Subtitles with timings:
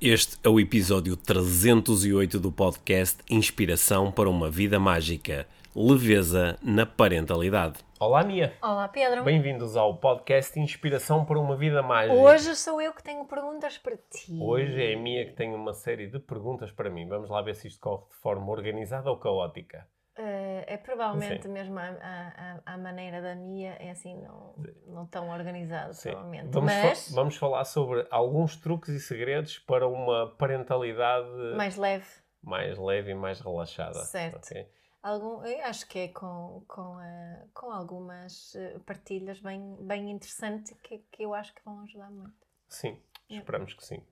[0.00, 7.80] Este é o episódio 308 do podcast Inspiração para uma Vida Mágica Leveza na Parentalidade.
[7.98, 8.54] Olá, Mia.
[8.62, 9.24] Olá, Pedro.
[9.24, 12.14] Bem-vindos ao podcast Inspiração para uma Vida Mágica.
[12.14, 14.38] Hoje sou eu que tenho perguntas para ti.
[14.40, 17.08] Hoje é a Mia que tem uma série de perguntas para mim.
[17.08, 19.84] Vamos lá ver se isto corre de forma organizada ou caótica.
[20.18, 21.52] Uh, é provavelmente Sim.
[21.52, 21.84] mesmo a,
[22.64, 24.52] a, a, maneira da Mia, é assim, não,
[24.88, 26.10] não tão organizado, Sim.
[26.10, 26.50] provavelmente.
[26.50, 27.08] Vamos, Mas...
[27.08, 32.04] fa vamos falar sobre alguns truques e segredos para uma parentalidade mais leve,
[32.42, 34.00] mais leve e mais relaxada.
[34.00, 34.38] Certo.
[34.38, 34.68] Okay?
[35.00, 40.76] Algum, eu acho que é com, com, uh, com algumas eh, partilhas bem, bem interessantes
[40.82, 42.34] que, que eu acho que vão ajudar muito.
[42.68, 43.00] Sim,
[43.30, 44.02] esperamos que sim.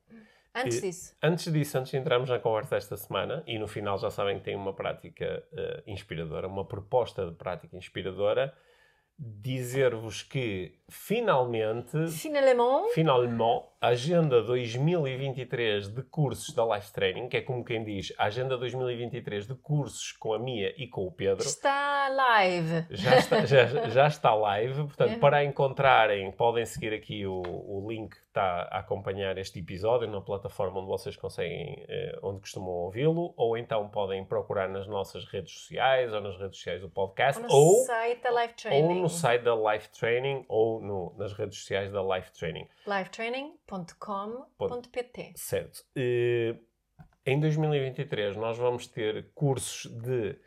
[0.57, 1.17] Antes disso.
[1.23, 4.45] Antes disso, antes de entrarmos na conversa esta semana, e no final já sabem que
[4.45, 8.55] tem uma prática uh, inspiradora, uma proposta de prática inspiradora,
[9.19, 17.43] dizer-vos que finalmente, finalement, finalmente, a Agenda 2023 de cursos da Life Training, que é
[17.43, 22.09] como quem diz, Agenda 2023 de cursos com a Mia e com o Pedro, está
[22.09, 22.87] live.
[22.91, 25.19] Já está, já, já está live, portanto, é.
[25.19, 30.21] para encontrarem, podem seguir aqui o, o link que está a acompanhar este episódio na
[30.21, 35.53] plataforma onde vocês conseguem, eh, onde costumam ouvi-lo, ou então podem procurar nas nossas redes
[35.53, 38.89] sociais ou nas redes sociais do podcast, ou no ou, site da Life Training.
[38.89, 42.69] Ou no site da Life Training ou no, nas redes sociais da Life Training.
[43.77, 45.85] lifetraining.com.pt Certo.
[45.97, 46.59] Uh,
[47.25, 50.39] em 2023 nós vamos ter cursos de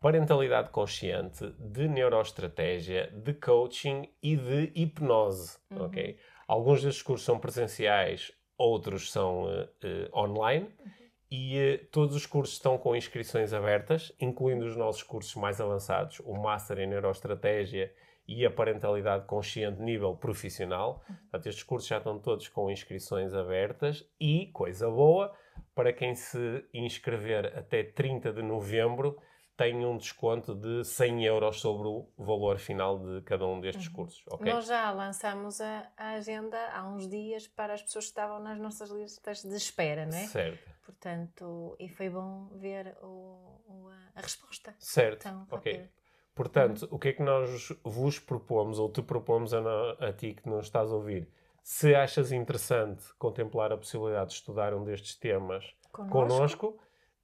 [0.00, 5.86] parentalidade consciente, de neuroestratégia, de coaching e de hipnose, uhum.
[5.86, 6.16] ok?
[6.46, 10.66] Alguns desses cursos são presenciais, outros são uh, uh, online.
[10.66, 10.98] Uhum.
[11.30, 16.20] E uh, todos os cursos estão com inscrições abertas, incluindo os nossos cursos mais avançados,
[16.20, 17.92] o Master em Neuroestratégia
[18.28, 21.02] e a parentalidade consciente nível profissional.
[21.06, 25.34] Portanto, estes cursos já estão todos com inscrições abertas e, coisa boa,
[25.74, 29.18] para quem se inscrever até 30 de novembro,
[29.56, 33.94] tem um desconto de 100 euros sobre o valor final de cada um destes uhum.
[33.94, 34.22] cursos.
[34.28, 34.52] Okay?
[34.52, 38.56] Nós já lançamos a, a, agenda há uns dias para as pessoas que estavam nas
[38.60, 40.26] nossas listas de espera, não é?
[40.26, 40.70] Certo.
[40.84, 44.76] Portanto, e foi bom ver o, o, a, resposta.
[44.78, 45.90] Certo, então, ok.
[46.38, 49.60] Portanto, o que é que nós vos propomos, ou te propomos a,
[49.98, 51.26] a, ti que nos estás a ouvir?
[51.64, 56.78] Se achas interessante contemplar a possibilidade de estudar um destes temas connosco,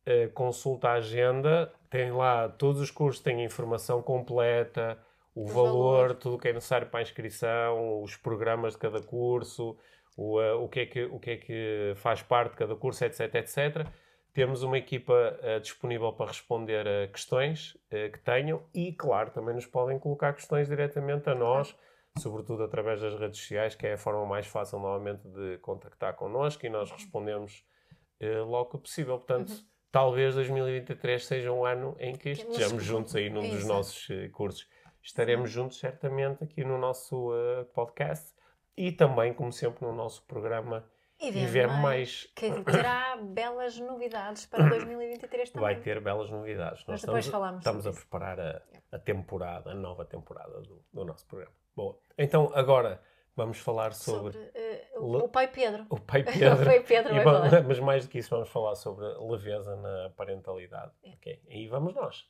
[0.05, 4.99] eh, consulta a agenda, tem lá todos os cursos, têm a informação completa,
[5.33, 8.81] o, o valor, valor, tudo o que é necessário para a inscrição, os programas de
[8.81, 9.79] cada curso,
[10.17, 13.05] o, uh, o, que é que, o que é que faz parte de cada curso,
[13.05, 13.87] etc, etc.
[14.35, 19.55] Temos uma equipa uh, disponível para responder a questões uh, que tenham e, claro, também
[19.55, 21.73] nos podem colocar questões diretamente a nós,
[22.19, 26.67] sobretudo através das redes sociais, que é a forma mais fácil, normalmente, de contactar connosco
[26.67, 26.97] e nós uhum.
[26.97, 27.65] respondemos
[28.21, 29.19] uh, logo que possível.
[29.19, 29.65] Portanto, uhum.
[29.93, 34.69] talvez 2023 seja um ano em que estejamos juntos aí num dos nossos cursos.
[35.01, 37.31] Estaremos juntos, certamente, aqui no nosso
[37.73, 38.35] podcast
[38.77, 40.85] e também, como sempre, no nosso programa
[41.21, 41.81] e ver, mais.
[41.81, 42.33] mais.
[42.35, 45.63] Que terá belas novidades para 2023 também.
[45.63, 46.85] Vai ter belas novidades.
[46.87, 51.05] Nós depois estamos, falamos estamos a preparar a, a, temporada, a nova temporada do, do,
[51.05, 51.55] nosso programa.
[51.75, 51.97] Boa.
[52.19, 53.01] Então, agora
[53.37, 54.33] vamos falar sobre...
[54.33, 54.53] sobre
[54.97, 55.87] uh, o, o, Pai Pedro.
[55.89, 56.63] O Pai Pedro.
[56.63, 57.63] o Pai Pedro vai falar.
[57.63, 60.93] Mas mais do que isso, vamos falar sobre leveza na parentalidade.
[61.03, 61.11] É.
[61.15, 61.41] Okay.
[61.49, 62.27] E vamos nós.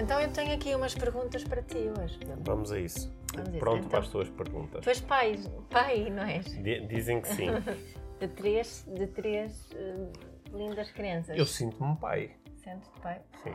[0.00, 2.18] Então eu tenho aqui umas perguntas para ti hoje.
[2.40, 3.10] Vamos a isso.
[3.34, 4.82] Vamos Pronto então, para as tuas perguntas.
[4.82, 5.38] Tu és pai,
[5.70, 6.44] pai, não és?
[6.86, 7.48] dizem que sim.
[8.20, 11.36] de três, de três uh, lindas crianças.
[11.36, 12.36] Eu sinto-me pai.
[12.56, 13.22] Sentes-te pai?
[13.42, 13.54] Sim.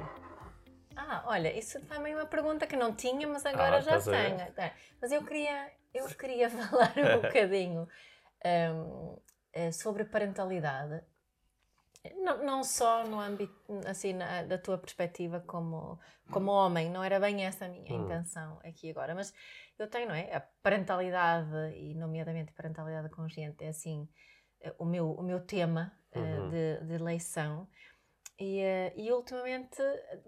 [0.96, 4.40] Ah, olha, isso também é uma pergunta que não tinha, mas agora ah, já tenho.
[4.58, 7.88] É, mas eu queria, eu queria falar um bocadinho
[8.46, 9.18] um,
[9.54, 11.02] eh, sobre parentalidade
[12.16, 13.54] não, não só no âmbito,
[13.88, 16.00] assim, na, da tua perspectiva como,
[16.32, 18.06] como homem, não era bem essa a minha hum.
[18.06, 19.34] intenção aqui agora, mas
[19.78, 20.34] eu tenho, não é?
[20.34, 24.08] A parentalidade, e nomeadamente parentalidade consciente, é assim,
[24.80, 26.48] o meu, o meu tema eh, uhum.
[26.48, 27.68] uh, de, de eleição.
[28.40, 29.82] E, uh, e ultimamente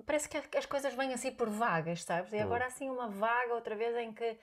[0.06, 2.32] parece que as coisas vêm assim por vagas, sabes?
[2.34, 2.44] E hum.
[2.44, 4.38] agora assim uma vaga outra vez em que,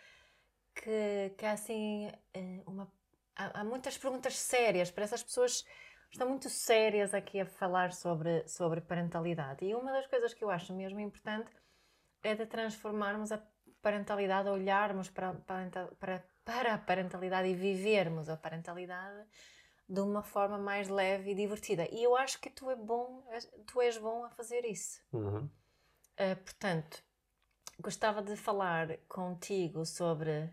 [0.75, 2.93] que, que há assim eh, uma,
[3.37, 5.65] há, há muitas perguntas sérias para essas pessoas
[6.11, 9.65] estão muito sérias aqui a falar sobre, sobre parentalidade.
[9.65, 11.51] E uma das coisas que eu acho mesmo importante
[12.23, 13.43] é de transformarmos a
[13.81, 15.33] parentalidade, olharmos para,
[15.99, 19.27] para, para a parentalidade e vivermos a parentalidade
[19.89, 21.89] de uma forma mais leve e divertida.
[21.91, 23.25] E eu acho que tu, é bom,
[23.67, 25.01] tu és bom a fazer isso.
[25.13, 25.49] Uhum.
[26.19, 27.03] Uh, portanto,
[27.81, 30.49] gostava de falar contigo sobre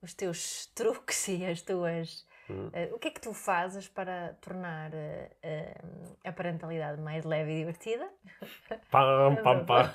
[0.00, 2.26] os teus truques e as tuas.
[2.50, 7.52] Uh, o que é que tu fazes para tornar uh, uh, a parentalidade mais leve
[7.52, 8.08] e divertida?
[8.90, 9.92] Pam, pam, pam.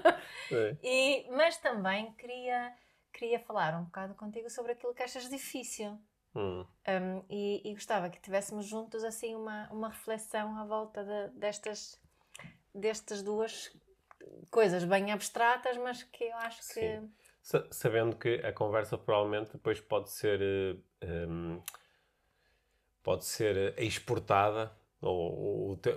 [0.82, 2.72] e, mas também queria,
[3.12, 5.98] queria falar um bocado contigo sobre aquilo que achas difícil.
[6.34, 6.64] Hum.
[6.88, 12.00] Um, e, e, gostava que tivéssemos juntos assim uma, uma reflexão à volta de, destas,
[12.74, 13.70] destas duas
[14.50, 16.80] coisas bem abstratas, mas que eu acho Sim.
[16.80, 17.22] que.
[17.72, 20.78] Sabendo que a conversa provavelmente depois pode ser.
[21.02, 21.60] Um,
[23.02, 25.90] pode ser exportada, ou, ou te,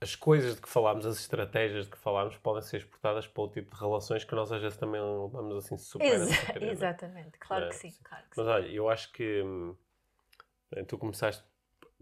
[0.00, 3.48] as coisas de que falámos, as estratégias de que falámos, podem ser exportadas para o
[3.48, 6.06] tipo de relações que nós às vezes também vamos assim super.
[6.06, 7.68] Exa querer, exatamente, claro, é?
[7.68, 9.76] que sim, claro que Mas olha, eu acho que hum,
[10.86, 11.44] tu começaste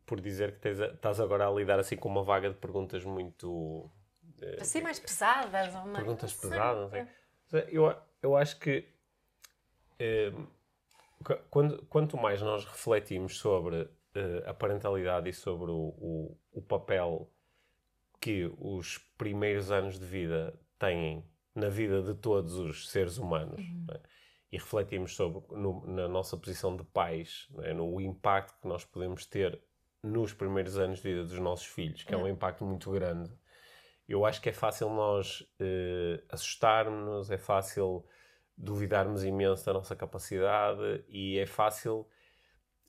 [0.06, 3.90] por dizer que tens, estás agora a lidar assim com uma vaga de perguntas muito
[4.38, 5.74] para ser mais pesadas.
[5.74, 5.96] Ou mais...
[5.96, 7.08] Perguntas pesadas.
[7.68, 8.88] Eu, eu acho que
[9.98, 10.32] eh,
[11.50, 17.30] quando, quanto mais nós refletimos sobre eh, a parentalidade e sobre o, o, o, papel
[18.20, 21.24] que os primeiros anos de vida têm
[21.54, 23.86] na vida de todos os seres humanos uhum.
[23.88, 24.00] né?
[24.52, 27.72] e refletimos sobre no, na nossa posição de pais, né?
[27.72, 29.60] no impacto que nós podemos ter
[30.02, 32.22] nos primeiros anos de vida dos nossos filhos, que uhum.
[32.22, 33.30] é um impacto muito grande
[34.08, 38.04] eu acho que é fácil nós uh, assustarmos, é fácil
[38.56, 42.06] duvidarmos imenso da nossa capacidade e é fácil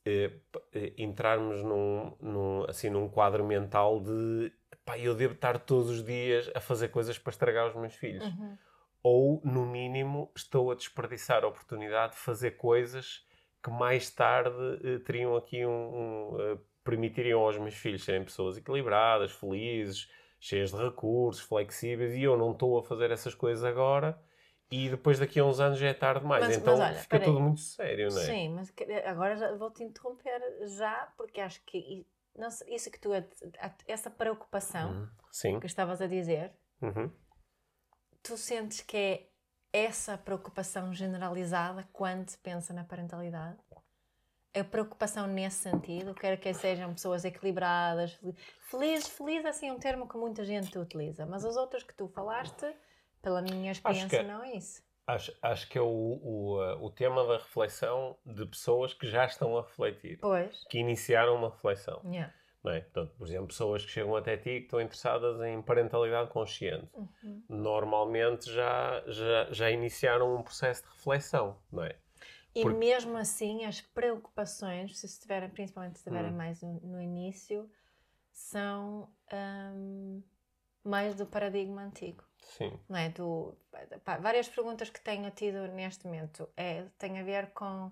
[0.07, 0.57] uh,
[0.97, 4.51] entrarmos num, num, assim, num quadro mental de
[4.85, 8.23] pá, eu devo estar todos os dias a fazer coisas para estragar os meus filhos.
[8.23, 8.57] Uhum.
[9.01, 13.23] Ou, no mínimo, estou a desperdiçar a oportunidade de fazer coisas
[13.63, 19.31] que mais tarde uh, teriam aqui um, um permitiriam aos meus filhos serem pessoas equilibradas,
[19.31, 20.07] felizes,
[20.39, 24.15] cheias de recursos, flexíveis, e eu não estou a fazer essas coisas agora
[24.71, 26.45] e depois daqui a uns anos já é tarde demais.
[26.45, 28.25] Mas, então mas olha, fica tudo muito sério, não é?
[28.25, 28.73] Sim, mas
[29.05, 33.09] agora vou-te interromper já, porque acho que não, isso que tu,
[33.87, 35.09] essa preocupação
[35.43, 35.59] uhum.
[35.59, 36.51] que estavas a dizer,
[36.81, 37.09] uhum.
[38.21, 39.29] tu sentes que é
[39.71, 43.57] essa preocupação generalizada quando se pensa na parentalidade?
[44.59, 48.17] a preocupação nesse sentido, quer que sejam pessoas equilibradas,
[48.61, 52.07] felizes, feliz assim é um termo que muita gente utiliza, mas os outros que tu
[52.07, 52.65] falaste,
[53.25, 54.83] pela minha experiência, não é isso.
[55.07, 59.57] Acho, acho que é o, o, o tema da reflexão de pessoas que já estão
[59.57, 60.63] a refletir, pois.
[60.69, 61.99] que iniciaram uma reflexão.
[62.05, 62.31] Yeah.
[62.63, 62.81] Não é?
[62.81, 67.43] Portanto, por exemplo, pessoas que chegam até ti que estão interessadas em parentalidade consciente, uhum.
[67.49, 71.95] normalmente já, já, já iniciaram um processo de reflexão, não é?
[72.53, 72.77] E Porque...
[72.77, 76.37] mesmo assim, as preocupações, se estiverem, principalmente se estiverem hum.
[76.37, 77.69] mais no, no, início,
[78.31, 80.23] são um,
[80.87, 82.23] mais do paradigma antigo.
[82.41, 82.79] Sim.
[82.87, 83.09] Não é?
[83.09, 83.57] Do,
[84.03, 87.91] pá, várias perguntas que tenho tido neste momento é, têm a ver com,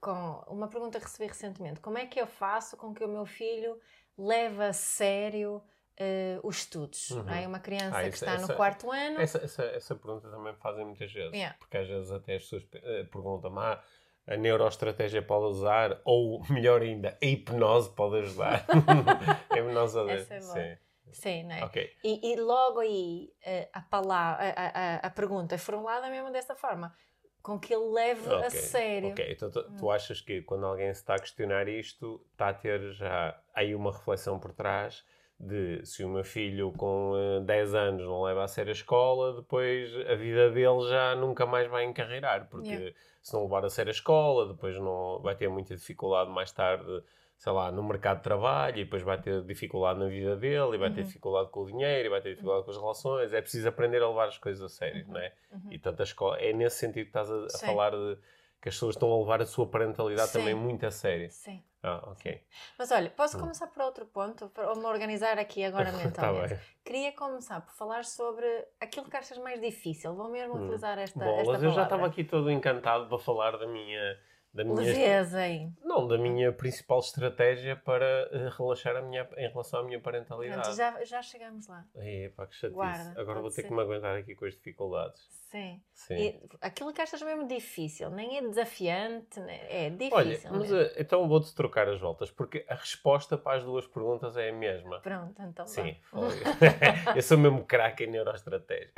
[0.00, 1.80] com uma pergunta que recebi recentemente.
[1.80, 3.78] Como é que eu faço com que o meu filho
[4.16, 5.62] leve a sério
[6.00, 7.10] Uh, os estudos.
[7.10, 7.22] Uhum.
[7.22, 7.46] Não é?
[7.46, 9.20] Uma criança ah, que está essa, no quarto ano.
[9.20, 11.54] Essa, essa, essa pergunta também fazem muitas vezes, yeah.
[11.58, 13.80] porque às vezes até as pessoas uh, perguntam: ah,
[14.26, 18.64] a neuroestratégia pode usar, ou melhor ainda, a hipnose pode ajudar.
[19.50, 20.52] a hipnose essa é boa.
[20.54, 20.76] Sim.
[21.12, 21.64] Sim, não é?
[21.64, 21.90] Okay.
[22.02, 26.54] E, e, logo aí uh, a, palavra, a, a, a pergunta é formulada mesmo dessa
[26.54, 26.94] forma
[27.42, 28.46] com que ele leve okay.
[28.46, 29.08] a sério.
[29.10, 29.90] Ok, então tu, tu, hum.
[29.90, 33.92] achas que quando alguém se está a questionar isto, está a ter já aí uma
[33.92, 35.04] reflexão por trás
[35.38, 38.72] de se o meu filho com uh, eh, 10 anos não leva a sério a
[38.72, 42.96] escola, depois a vida dele já nunca mais vai encarreirar, porque yeah.
[43.20, 47.02] se não levar a sério a escola, depois não vai ter muita dificuldade mais tarde,
[47.42, 50.78] sei lá, no mercado de trabalho, e depois vai ter dificuldade na vida dele, e
[50.78, 50.94] vai uhum.
[50.94, 52.64] ter dificuldade com o dinheiro, e vai ter dificuldade uhum.
[52.66, 53.32] com as relações.
[53.32, 55.14] É preciso aprender a levar as coisas a sério, uhum.
[55.14, 55.32] não é?
[55.50, 55.72] Uhum.
[55.72, 58.16] E tanto a escola, é nesse sentido que estás a, a falar de
[58.60, 60.38] que as pessoas estão a levar a sua parentalidade Sim.
[60.38, 61.28] também muito a sério.
[61.32, 61.60] Sim.
[61.82, 62.40] Ah, ok.
[62.78, 63.40] Mas olha, posso hum.
[63.40, 66.54] começar por outro ponto, para me organizar aqui agora tá mentalmente.
[66.54, 68.46] tá Queria começar por falar sobre
[68.80, 70.14] aquilo que achas mais difícil.
[70.14, 70.62] Vou mesmo hum.
[70.62, 71.66] utilizar esta, Bolas, esta palavra.
[71.66, 74.16] eu já estava aqui todo encantado para falar da minha
[74.52, 75.74] da minha leveza hein?
[75.82, 80.62] não da minha principal estratégia para uh, relaxar a minha em relação à minha parentalidade.
[80.62, 81.84] Pronto, já já chegamos lá.
[81.96, 82.74] Aí, pá, que chatice.
[82.74, 83.68] Guarda, agora vou ter ser.
[83.68, 85.26] que me aguentar aqui com as dificuldades.
[85.50, 86.14] Sim, sim.
[86.14, 91.28] E aquilo que achas mesmo difícil nem é desafiante é difícil olha mas uh, então
[91.28, 95.00] vou-te trocar as voltas porque a resposta para as duas perguntas é a mesma.
[95.00, 95.96] Pronto então sim
[97.14, 98.92] eu sou mesmo craque em neuroestratégia.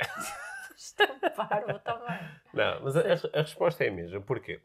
[0.75, 2.19] Estou parvo também
[2.53, 4.21] não mas a, a, a resposta é a mesma.
[4.21, 4.61] Porquê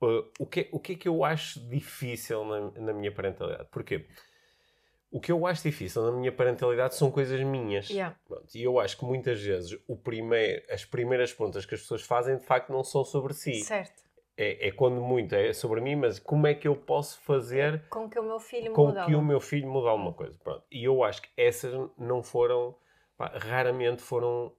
[0.00, 3.68] Uh, o, que, o que é que eu acho difícil na, na minha parentalidade?
[3.70, 4.06] Porquê?
[5.10, 7.88] o que eu acho difícil na minha parentalidade são coisas minhas.
[7.88, 8.16] Yeah.
[8.26, 12.02] Pronto, e eu acho que muitas vezes o primeiro, as primeiras perguntas que as pessoas
[12.02, 13.54] fazem de facto não são sobre si.
[13.54, 14.06] Certo.
[14.36, 18.08] É, é quando muito é sobre mim, mas como é que eu posso fazer com
[18.08, 20.36] que o meu filho com muda que o meu filho mude alguma coisa.
[20.44, 20.62] Pronto.
[20.70, 22.76] E eu acho que essas não foram,
[23.16, 24.52] pá, raramente foram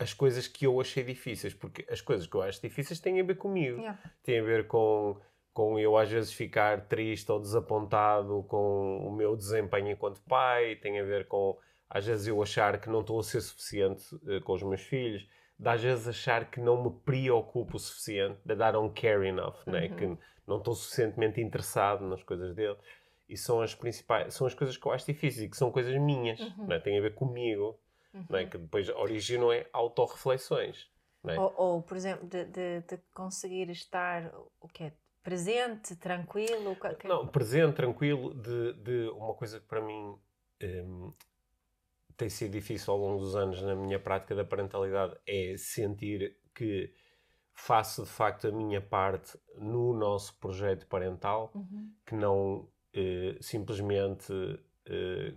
[0.00, 3.24] as coisas que eu achei difíceis, porque as coisas que eu acho difíceis têm a
[3.24, 3.78] ver comigo.
[3.78, 3.98] Yeah.
[4.22, 5.16] Tem a ver com,
[5.52, 10.98] com eu às vezes ficar triste ou desapontado com o meu desempenho enquanto pai, tem
[11.00, 11.56] a ver com
[11.88, 15.28] às vezes eu achar que não estou a ser suficiente eh, com os meus filhos,
[15.58, 19.56] de às vezes achar que não me preocupo o suficiente, de dar um care enough,
[19.66, 19.88] né?
[19.88, 19.96] Uhum.
[19.96, 22.76] que não estou suficientemente interessado nas coisas dele.
[23.28, 25.94] E são as principais, são as coisas que eu acho difíceis e que são coisas
[26.00, 26.66] minhas, Uhum.
[26.68, 26.78] né?
[26.80, 27.78] têm a ver comigo,
[28.12, 28.46] né?
[28.46, 30.88] que depois originam em autorreflexões.
[31.22, 31.38] Né?
[31.38, 36.76] Ou, ou, por exemplo, de, de, de conseguir estar o que é presente, tranquilo.
[36.98, 40.18] que- Não, presente, tranquilo, de, de uma coisa que para mim
[40.62, 41.12] hum,
[42.16, 46.92] tem sido difícil ao longo dos anos na minha prática da parentalidade é sentir que
[47.52, 51.92] faço de facto a minha parte no nosso projeto parental, Uhum.
[52.06, 54.32] que não eh, simplesmente
[54.86, 55.34] eh,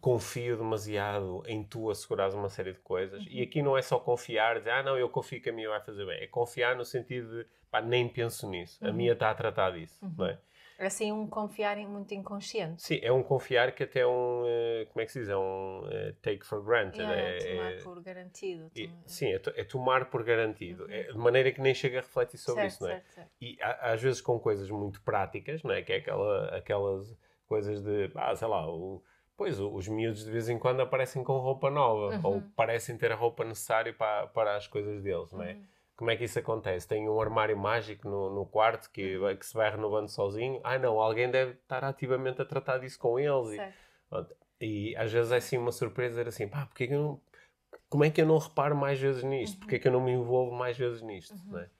[0.00, 3.24] confio demasiado em tu assegurares uma série de coisas.
[3.28, 5.80] E aqui não é só confiar, dizer, ah, não, eu confio que a minha vai
[5.80, 6.22] fazer bem.
[6.22, 8.84] É confiar no sentido de, pá, nem penso nisso.
[8.84, 10.38] A minha está a tratar disso, não é?
[10.80, 12.80] É assim um confiar muito inconsciente.
[12.80, 15.28] Sim, é um confiar que até é um, eh, como é que se diz?
[15.28, 17.00] É um eh, take for granted.
[17.02, 18.70] Yeah, é, tomar é- por garantido.
[18.70, 20.86] tomar- sim, é, é tomar por garantido.
[20.88, 22.92] É de maneira que nem chega a refletir sobre certo, isso, não é?
[22.92, 23.30] certo, certo.
[23.40, 25.82] E às vezes com coisas muito práticas, não é?
[25.82, 27.12] Que é aquela, aquelas
[27.48, 29.02] coisas de, ah, sei lá, o,
[29.38, 32.20] pois os miúdos de vez em quando aparecem com roupa nova Uhum.
[32.24, 35.52] ou parecem ter a roupa necessária para, para as coisas deles, não é?
[35.52, 35.64] Uhum.
[35.96, 36.86] Como é que isso acontece?
[36.86, 40.60] Tem um armário mágico no, no quarto que, vai- que se vai renovando sozinho?
[40.62, 43.52] Ah, não, alguém deve estar ativamente a tratar disso com eles.
[43.52, 44.36] E, Certo.
[44.60, 47.20] E às vezes é assim uma surpresa, dizer assim, pá, porque é que eu não,
[47.88, 49.58] como é que eu não reparo mais vezes nisto?
[49.60, 51.34] Porque é que eu não me envolvo mais vezes nisto?
[51.46, 51.70] não é?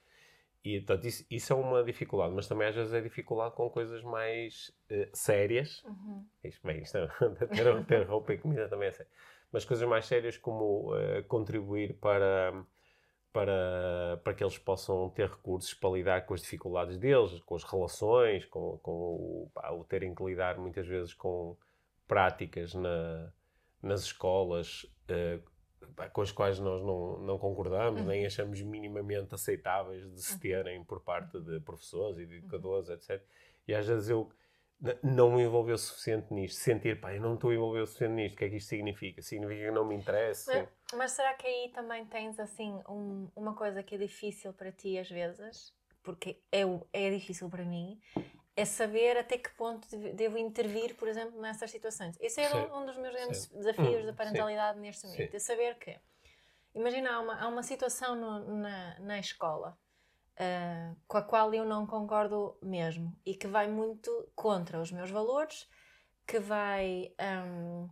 [0.64, 4.02] E portanto, isso, isso é uma dificuldade, mas também às vezes é dificuldade com coisas
[4.02, 5.82] mais eh, sérias.
[5.84, 6.26] Uhum.
[6.44, 7.06] Isto, bem, isto é,
[7.54, 9.10] ter, ter roupa e comida também é sério.
[9.52, 12.52] Mas coisas mais sérias como eh, contribuir para,
[13.32, 17.64] para, para que eles possam ter recursos para lidar com as dificuldades deles, com as
[17.64, 21.56] relações, com, com o, pá, o terem que lidar muitas vezes com
[22.06, 23.32] práticas na,
[23.82, 25.40] nas escolas pá,
[26.12, 31.00] com as quais nós não, não concordamos, nem achamos minimamente aceitáveis de se terem por
[31.00, 33.22] parte de professores e de educadores, etc.
[33.66, 34.30] E às vezes eu
[35.02, 38.12] não me envolver o suficiente nisto, sentir, pá, eu não estou a envolver o suficiente
[38.14, 39.20] nisto, o que é que isto significa?
[39.22, 40.68] Significa que não me interessa?
[40.90, 44.70] Mas, mas será que aí também tens assim um- uma coisa que é difícil para
[44.70, 45.72] ti às vezes?
[46.02, 46.60] Porque é,
[46.92, 48.00] é difícil para mim.
[48.62, 52.16] É saber até que ponto dev- devo intervir, por exemplo, nessas situações.
[52.20, 52.56] Esse é Sim.
[52.56, 53.56] um, um dos meus grandes Sim.
[53.56, 55.32] desafios Hum, da parentalidade neste momento.
[55.32, 55.36] Sim.
[55.36, 55.92] É saber que,
[56.74, 59.78] imagina, há uma, há uma situação no- na, na escola
[60.38, 65.10] ah, com a qual eu não concordo mesmo e que vai muito contra os meus
[65.10, 65.68] valores,
[66.26, 67.14] que vai.
[67.18, 67.88] ahm,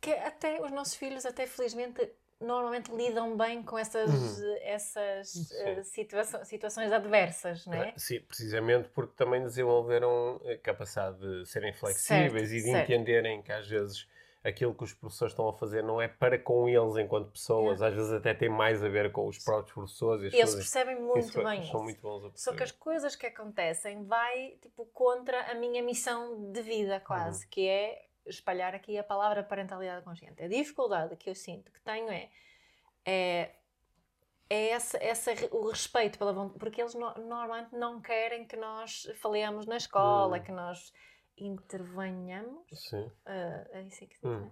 [0.00, 2.00] que até os nossos filhos, até felizmente,
[2.40, 5.44] normalmente lidam bem com essas, essas Uhum.
[5.44, 5.54] Sim.
[5.60, 7.92] eh, situa situações adversas, não é?
[7.96, 12.90] Sim, precisamente porque também desenvolveram a capacidade de serem flexíveis e de certo.
[12.92, 14.06] entenderem que às vezes
[14.42, 17.94] aquilo que os professores estão a fazer não é para com eles enquanto pessoas, às
[17.94, 21.40] vezes até tem mais a ver com os próprios professores e Eles percebem muito isso
[21.40, 21.82] é- bem São isso.
[21.82, 22.78] muito bons a Só que as perceber.
[22.80, 28.74] coisas que acontecem vai tipo contra a minha missão de vida quase, que é espalhar
[28.74, 30.42] aqui a palavra parentalidade consciente.
[30.42, 32.30] A dificuldade que eu sinto que tenho é
[33.06, 33.54] é,
[34.48, 39.06] é essa, essa, o respeito pela vontade, porque eles no- normalmente não querem que nós
[39.20, 40.42] falemos na escola, Hum.
[40.42, 40.92] que nós
[41.36, 42.64] intervenhamos.
[42.72, 43.10] Sim.
[43.26, 44.40] Ah, é isso que se Hum.
[44.40, 44.50] não é?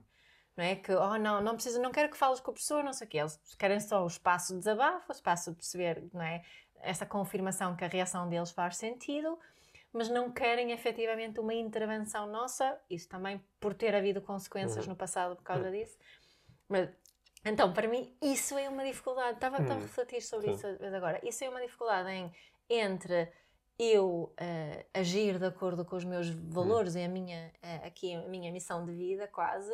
[0.55, 2.93] Não é que, oh não, não preciso, não quero que fales com a pessoa, não
[2.93, 3.19] sei o quê.
[3.19, 6.45] Eles querem só o espaço de desabafo, o espaço de perceber, não é?
[6.76, 9.38] Essa confirmação que a reação deles faz sentido,
[9.93, 14.93] mas não querem efetivamente uma intervenção nossa, isso também por ter havido consequências Uhum.
[14.93, 15.99] no passado por causa disso.
[16.69, 16.89] Mas,
[17.45, 19.35] então, para mim, isso é uma dificuldade.
[19.35, 20.55] Estava, estava a refletir sobre Sim.
[20.55, 21.21] isso agora.
[21.23, 22.33] Isso é uma dificuldade em,
[22.71, 23.31] entre
[23.79, 28.23] eu eh, agir de acordo com os meus valores e a minha, eh, aqui a
[28.29, 29.73] minha missão de vida, quase,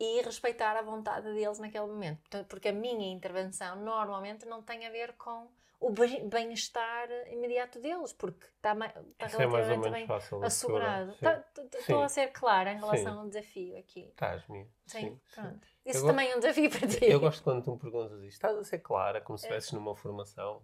[0.00, 2.44] e respeitar a vontade deles naquele momento.
[2.48, 8.12] Porque a minha intervenção normalmente não tem a ver com o bem- bem-estar imediato deles,
[8.12, 11.10] porque está, está Isso é mais ou relativamente menos bem fácil assegurado.
[11.12, 11.42] assegurar.
[11.42, 11.68] Tá- Sim.
[11.78, 12.84] Estou a ser clara em Sim.
[12.86, 14.08] relação ao desafio aqui.
[14.08, 14.64] Estás-me.
[14.64, 15.20] Sim, Sim, sim.
[15.34, 15.66] pronto.
[15.84, 17.04] Isso Eu também é um desafio para ti.
[17.10, 18.32] Eu gosto quando tu me perguntas isto.
[18.32, 20.62] Estás a ser clara, como se estivesses numa formação.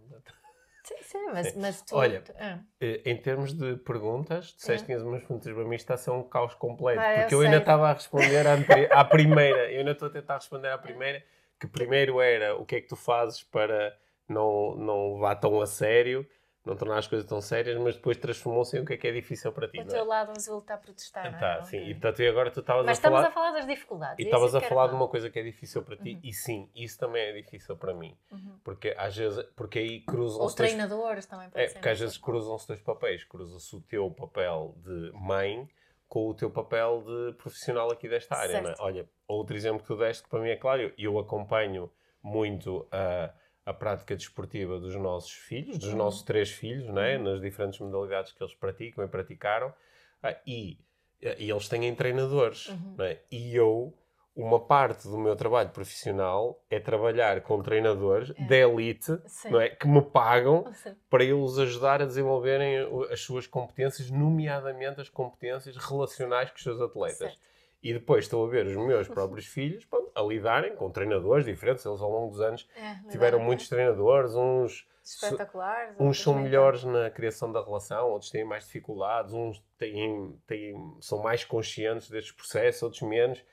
[0.85, 1.61] Sim, sim, mas, sim.
[1.61, 1.95] mas tu.
[1.95, 2.59] Olha, tu, ah.
[2.81, 6.25] em termos de perguntas, disseste que tinhas umas perguntas para mim, está a ser um
[6.25, 7.01] caos completo.
[7.01, 8.55] Vai, porque eu, eu ainda estava a responder à,
[9.01, 11.25] à primeira, eu ainda estou a tentar responder à primeira,
[11.61, 13.97] que primeiro era o que é que tu fazes para
[14.33, 16.27] não, não levar tão a sério
[16.65, 19.13] não tornar as coisas tão sérias, mas depois transformou-se em o que é que é
[19.13, 19.81] difícil para ti.
[19.81, 20.05] O teu é?
[20.05, 21.41] lado azul está a protestar, não é?
[21.41, 21.79] Tá, sim.
[21.79, 22.87] E portanto, e agora tu estavas a falar...
[22.87, 24.19] Mas estamos a falar das dificuldades.
[24.21, 26.21] E estavas a falar de uma coisa que é difícil para ti, uhum.
[26.23, 28.17] e sim, isso também é difícil para mim.
[28.31, 28.61] Uhum.
[28.63, 30.41] Porque às vezes, porque aí cruzam-se...
[30.41, 31.27] Ou treinadores dois...
[31.27, 33.25] também É, porque às vezes cruzam-se dois papéis.
[33.25, 35.69] Cruza-se o teu papel de mãe
[36.09, 38.75] com o teu papel de profissional aqui desta área, é?
[38.79, 41.91] Olha, outro exemplo que tu deste, que para mim é claro, eu, eu acompanho
[42.23, 43.33] muito a...
[43.35, 45.99] Uh, a prática desportiva dos nossos filhos, dos uhum.
[45.99, 47.17] nossos três filhos, né?
[47.17, 49.73] nas diferentes modalidades que eles praticam e praticaram,
[50.23, 50.79] ah, e,
[51.21, 52.69] e, eles têm treinadores.
[52.69, 52.95] Uhum.
[52.99, 53.19] Né?
[53.31, 53.95] E eu,
[54.35, 58.45] uma parte do meu trabalho profissional é trabalhar com treinadores é.
[58.45, 59.13] de elite
[59.49, 59.69] não é?
[59.69, 60.97] que me pagam Sim.
[61.09, 62.79] para eu os ajudar a desenvolverem
[63.11, 67.19] as suas competências, nomeadamente as competências relacionais com os seus atletas.
[67.19, 67.53] Certo.
[67.83, 71.85] E depois estou a ver os meus próprios filhos pronto, a lidarem com treinadores diferentes.
[71.85, 74.35] Eles, ao longo dos anos, é, tiveram muitos treinadores.
[74.35, 75.97] Uns, Espetaculares.
[75.99, 81.21] Uns são melhores na criação da relação, outros têm mais dificuldades, uns têm, têm, são
[81.21, 83.45] mais conscientes destes processos, outros menos.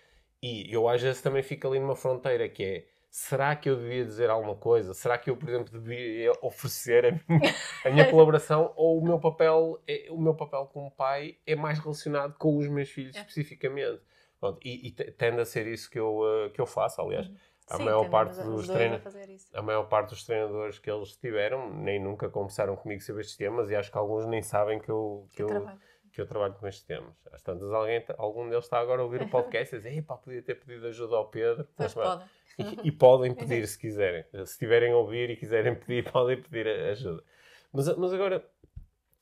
[0.43, 4.05] E eu, às vezes, também fico ali numa fronteira que é será que eu devia
[4.05, 4.93] dizer alguma coisa?
[4.93, 8.71] Será que eu, por exemplo, devia oferecer a minha, a minha colaboração?
[8.75, 12.67] Ou o meu papel, é, o meu papel como pai é mais relacionado com os
[12.67, 13.19] meus filhos é.
[13.19, 14.01] especificamente?
[14.39, 17.27] Pronto, e, e, tende a ser isso que eu, uh, que eu faço, aliás.
[17.27, 17.35] Uhum.
[17.69, 22.01] A Sim, maior parte dos treinadores, a maior parte dos treinadores que eles tiveram nem
[22.01, 25.35] nunca conversaram comigo sobre estes temas e acho que alguns nem sabem que eu, que,
[25.35, 25.79] que eu, trabalho.
[26.11, 27.13] que eu trabalho com estes temas.
[27.31, 30.41] Às tantas alguém, algum deles está agora a ouvir o podcast e diz, pá, podia
[30.41, 31.67] ter pedido ajuda ao Pedro.
[31.77, 32.27] Pois podem.
[32.57, 34.25] E, e, podem pedir se quiserem.
[34.45, 37.23] Se tiverem a ouvir e quiserem pedir, podem pedir ajuda.
[37.71, 38.43] Mas, mas agora,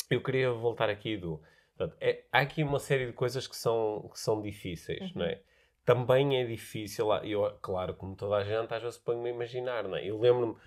[0.10, 1.42] eu queria voltar aqui do
[1.78, 5.20] Portanto, é, há aqui uma série de coisas que são, que são difíceis, uhum.
[5.20, 5.40] não é?
[5.86, 9.96] Também é difícil, eu, claro, como toda a gente, às vezes ponho-me a imaginar, não
[9.96, 10.06] é?
[10.06, 10.58] Eu lembro-me,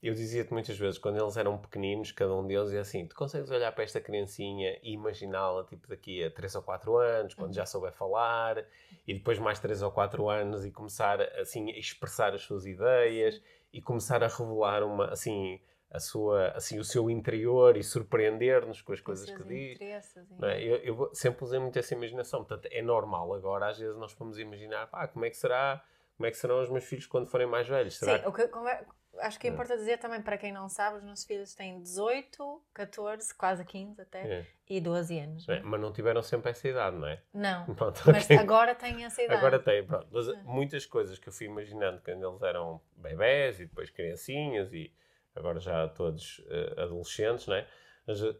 [0.00, 3.50] eu dizia-te muitas vezes, quando eles eram pequeninos, cada um deles, é assim, tu consegues
[3.50, 7.62] olhar para esta criancinha e imaginá-la, tipo, daqui a 3 ou 4 anos, quando já
[7.62, 7.66] uhum.
[7.66, 8.64] souber falar,
[9.06, 13.42] e depois mais 3 ou 4 anos e começar, assim, a expressar as suas ideias,
[13.72, 18.92] e começar a revelar uma, assim, a sua, assim, o seu interior e surpreender-nos com
[18.92, 19.80] as coisas que diz.
[19.80, 20.62] É?
[20.62, 24.38] Eu, eu, sempre usei muito essa imaginação, portanto é normal agora, às vezes nós vamos
[24.38, 25.82] imaginar, pá, como é que será,
[26.16, 27.96] como é que serão os meus filhos quando forem mais velhos?
[27.96, 28.28] Será Sim, que...
[28.28, 28.84] o que, é,
[29.20, 32.62] acho que é importa dizer também para quem não sabe, os nossos filhos têm 18,
[32.74, 34.46] 14, quase 15 até, é.
[34.68, 35.48] e 12 anos.
[35.48, 37.22] É, mas não tiveram sempre essa idade, não é?
[37.32, 38.36] Não, pronto, mas okay.
[38.36, 39.38] agora têm essa idade.
[39.38, 40.06] Agora têm, pronto.
[40.12, 44.92] Mas muitas coisas que eu fui imaginando quando eles eram bebés e depois criancinhas e
[45.38, 47.66] agora já todos uh, adolescentes, né?
[48.06, 48.34] Mas uh,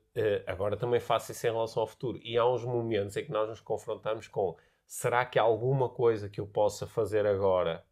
[0.46, 2.18] agora também faço isso em relação ao futuro.
[2.22, 4.56] E há uns momentos em que nós nos confrontamos com
[4.86, 7.84] será que há alguma coisa que eu possa fazer agora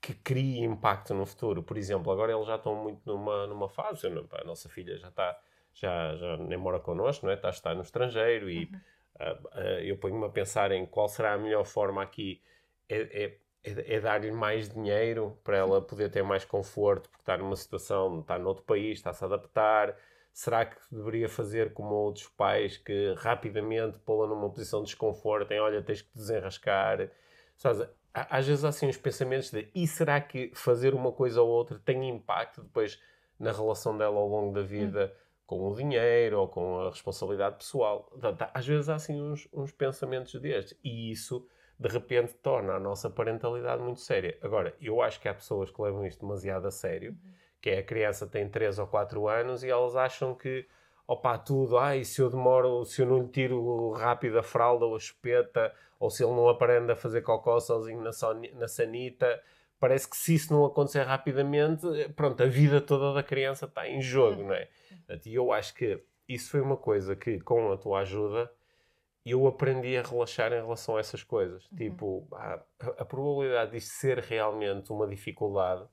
[0.00, 1.62] que crie impacto no futuro?
[1.62, 5.38] Por exemplo, agora eles já estão muito numa, numa fase, a nossa filha já está,
[5.72, 7.36] já, já nem mora connosco, não é?
[7.36, 8.80] está, está no estrangeiro e uhum.
[9.20, 12.42] uh, eu ponho-me a pensar em qual será a melhor forma aqui.
[12.88, 17.36] É, é é, é dar-lhe mais dinheiro para ela poder ter mais conforto, porque está
[17.38, 19.96] numa situação, está noutro país, está-se a adaptar.
[20.32, 25.60] Será que deveria fazer como outros pais que rapidamente pô-la numa posição de desconforto, em
[25.60, 27.08] olha, tens que desenrascar?
[27.56, 31.48] Sabes, às vezes há assim uns pensamentos de e será que fazer uma coisa ou
[31.48, 33.00] outra tem impacto depois
[33.38, 35.18] na relação dela ao longo da vida hum.
[35.46, 38.12] com o dinheiro ou com a responsabilidade pessoal?
[38.52, 41.46] Às vezes há assim uns, uns pensamentos destes e isso
[41.78, 44.38] de repente torna a nossa parentalidade muito séria.
[44.42, 47.16] Agora, eu acho que há pessoas que levam isto demasiado a sério,
[47.60, 50.66] que é a criança tem 3 ou 4 anos e elas acham que,
[51.06, 54.96] opa, tudo, ai, se eu demoro, se eu não lhe tiro rápido a fralda ou
[54.96, 58.10] a chupeta, ou se ele não aprende a fazer cocó sozinho na,
[58.54, 59.42] na sanita,
[59.80, 64.00] parece que se isso não acontecer rapidamente, pronto, a vida toda da criança está em
[64.00, 64.68] jogo, não é?
[65.24, 68.50] E eu acho que isso foi uma coisa que, com a tua ajuda,
[69.24, 71.66] eu aprendi a relaxar em relação a essas coisas.
[71.70, 71.78] Uhum.
[71.78, 72.60] Tipo, a,
[72.98, 75.86] a, probabilidade disto ser realmente uma dificuldade,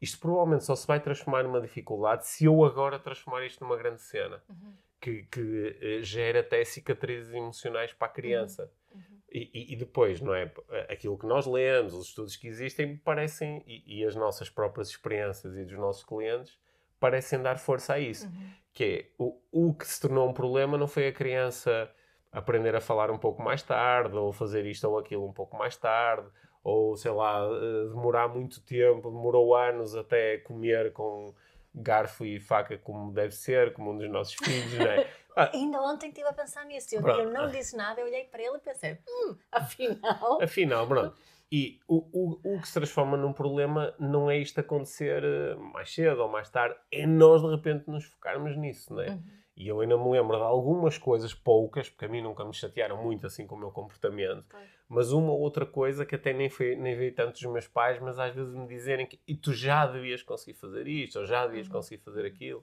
[0.00, 4.02] isto provavelmente só se vai transformar numa dificuldade se eu agora transformar isto numa grande
[4.02, 4.42] cena.
[4.48, 4.74] Uhum.
[5.00, 8.70] Que, que eh, gera até cicatrizes emocionais para a criança.
[8.92, 9.00] Uhum.
[9.00, 9.16] uhum.
[9.30, 10.50] E, e, depois, não é?
[10.88, 15.56] Aquilo que nós lemos, os estudos que existem, parecem, e, e, as nossas próprias experiências
[15.56, 16.58] e dos nossos clientes,
[16.98, 18.26] parecem dar força a isso.
[18.26, 18.50] Uhum.
[18.72, 21.90] Que é, o, o que se tornou um problema não foi a criança
[22.36, 25.74] aprender a falar um pouco mais tarde, ou fazer isto ou aquilo um pouco mais
[25.74, 26.28] tarde,
[26.62, 31.34] ou sei lá, eh, demorar muito tempo, demorou anos até comer com
[31.74, 35.08] garfo e faca como deve ser, como um dos nossos filhos, não é?
[35.38, 36.94] Ah, Ainda ontem estive a pensar nisso.
[36.94, 40.40] Eu, eu, não disse nada, eu olhei para ele e pensei, hum, afinal.
[40.40, 41.14] Afinal, pronto.
[41.52, 45.92] E o, o, o que se transforma num problema não é isto acontecer eh, mais
[45.92, 49.10] cedo ou mais tarde, é nós de repente nos focarmos nisso, não é?
[49.10, 49.22] Uhum.
[49.56, 53.02] E eu ainda me lembro de algumas coisas, poucas, porque a mim nunca me chatearam
[53.02, 54.44] muito assim com o meu comportamento,
[54.86, 57.98] mas uma ou outra coisa que até nem, foi, nem vi tanto dos meus pais,
[57.98, 61.46] mas às vezes me dizerem que e tu já devias conseguir fazer isto, ou já
[61.46, 61.72] devias uhum.
[61.72, 62.62] conseguir fazer aquilo.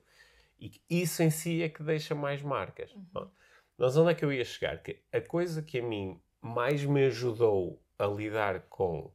[0.59, 2.93] E isso em si é que deixa mais marcas.
[2.93, 3.05] Uhum.
[3.11, 3.31] Bom,
[3.75, 4.77] mas onde é que eu ia chegar?
[4.83, 9.11] Que a coisa que a mim mais me ajudou a lidar com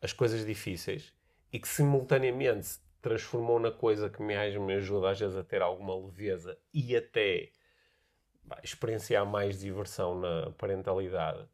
[0.00, 1.12] as coisas difíceis
[1.52, 5.94] e que simultaneamente transformou na coisa que mais me ajuda às vezes a ter alguma
[5.96, 7.50] leveza e até
[8.42, 11.48] bah, experienciar mais diversão na parentalidade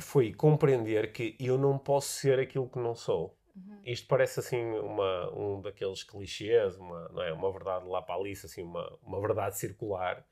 [0.00, 3.36] foi compreender que eu não posso ser aquilo que não sou.
[3.54, 3.80] Uhum.
[3.84, 7.32] Isto parece assim uma, um daqueles clichês, uma, não é?
[7.32, 10.24] uma verdade lá para Alice, assim, uma, uma verdade circular,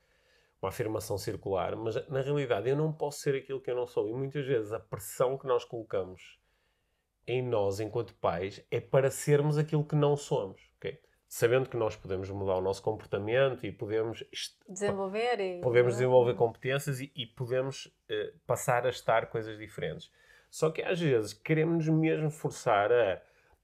[0.61, 4.07] uma afirmação circular, mas na realidade eu não posso ser aquilo que eu não sou.
[4.09, 6.38] E muitas vezes a pressão que nós colocamos
[7.29, 10.61] em nós, enquanto pais, é para sermos aquilo que não somos.
[10.77, 10.99] Okay?
[11.27, 14.23] Sabendo que nós podemos mudar o nosso comportamento e podemos
[14.67, 15.61] desenvolver, e...
[15.61, 20.11] podemos desenvolver competências e, e podemos uh, passar a estar coisas diferentes.
[20.49, 23.21] Só que às vezes queremos mesmo forçar a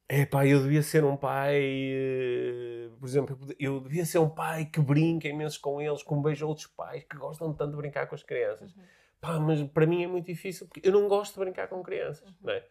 [0.08, 4.66] é pá, eu devia ser um pai, uh, por exemplo, eu devia ser um pai
[4.66, 7.78] que brinca imenso com eles, com um beijo a outros pais que gostam tanto de
[7.78, 8.72] brincar com as crianças.
[8.76, 8.84] Uhum.
[9.20, 12.30] Pá, mas para mim é muito difícil porque eu não gosto de brincar com crianças,
[12.30, 12.36] uhum.
[12.44, 12.64] não é?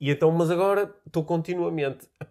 [0.00, 2.26] E então, mas agora estou continuamente a,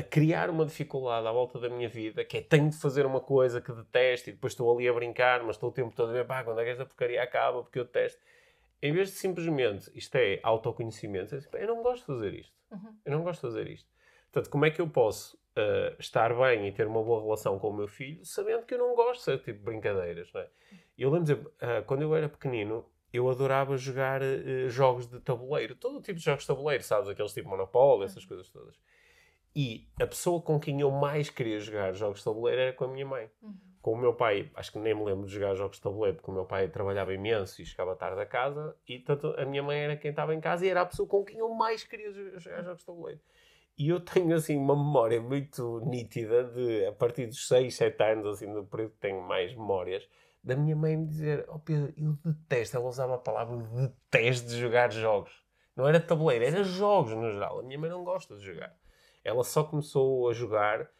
[0.00, 3.20] a, criar uma dificuldade à volta da minha vida, que é tenho de fazer uma
[3.20, 6.12] coisa que detesto e depois estou ali a brincar, mas estou o tempo todo a
[6.12, 8.20] ver, pá, quando é que esta porcaria acaba, porque eu detesto.
[8.82, 12.52] Em vez de simplesmente, isto é autoconhecimento, eu não gosto de fazer isto.
[12.72, 12.96] Uhum.
[13.04, 13.88] Eu não gosto de fazer isto.
[14.32, 17.68] Portanto, como é que eu posso uh, estar bem e ter uma boa relação com
[17.68, 20.48] o meu filho, sabendo que eu não gosto de ser tipo brincadeiras, não é?
[20.98, 25.74] Eu lembro, de, uh, quando eu era pequenino, eu adorava jogar uh, jogos de tabuleiro.
[25.74, 27.08] Todo tipo de jogos de tabuleiro, sabes?
[27.08, 28.76] Aqueles tipo Monopólio, essas coisas todas.
[29.54, 32.88] E a pessoa com quem eu mais queria jogar jogos de tabuleiro era com a
[32.88, 33.30] minha mãe.
[33.42, 33.54] Uhum.
[33.82, 36.30] Com o meu pai, acho que nem me lembro de jogar jogos de tabuleiro, porque
[36.30, 39.80] o meu pai trabalhava imenso e chegava tarde a casa, e tanto a minha mãe
[39.80, 42.62] era quem estava em casa e era a pessoa com quem eu mais queria jogar
[42.62, 43.20] jogos de tabuleiro.
[43.76, 48.26] E eu tenho, assim, uma memória muito nítida de, a partir dos 6, 7 anos,
[48.26, 50.08] assim, do período que tenho mais memórias,
[50.42, 54.58] da minha mãe me dizer: Oh Pedro, eu detesto, ela usava a palavra detesto de
[54.58, 55.30] jogar jogos.
[55.76, 57.60] Não era tabuleiro, era jogos no geral.
[57.60, 58.74] A minha mãe não gosta de jogar.
[59.24, 60.90] Ela só começou a jogar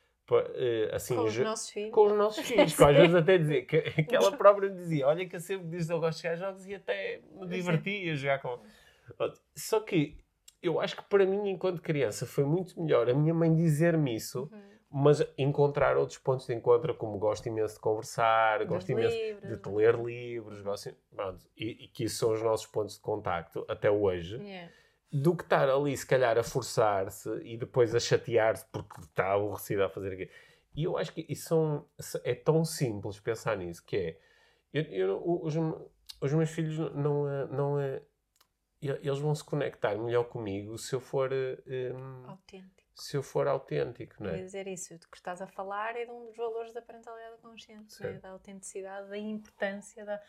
[0.54, 1.90] eh, assim, com os nossos filhos.
[1.90, 5.28] Com os nossos filhos, que às vezes até dizia, que, que ela própria dizia: Olha,
[5.28, 8.16] que eu sempre disse que eu gosto de jogar jogos e até me divertia a
[8.16, 8.60] jogar com.
[9.56, 10.18] Só que
[10.62, 14.48] eu acho que para mim, enquanto criança, foi muito melhor a minha mãe dizer-me isso.
[14.52, 19.62] Uhum mas encontrar outros pontos de encontro, como gosto imenso de conversar, gosto imenso livros,
[19.62, 23.64] de ler livros, gosto, pronto, e, e, que isso são os nossos pontos de contacto
[23.68, 24.70] até hoje, yeah.
[25.10, 29.82] do que estar ali, se calhar, a forçar-se e depois a chatear-se porque está aborrecido
[29.82, 30.30] a fazer aquilo.
[30.74, 31.88] E eu acho que isso são,
[32.22, 34.18] é tão simples pensar nisso, que é,
[34.74, 35.54] eu, eu, os,
[36.20, 37.78] os meus filhos não, não, não,
[38.80, 44.22] eles vão se conectar melhor comigo se eu for um, autêntico se eu for autêntico,
[44.22, 44.40] não é?
[44.40, 47.38] Eu dizer isso, o que estás a falar é de um dos valores da parentalidade
[47.40, 48.12] consciente, é?
[48.14, 50.20] da autenticidade, da importância da,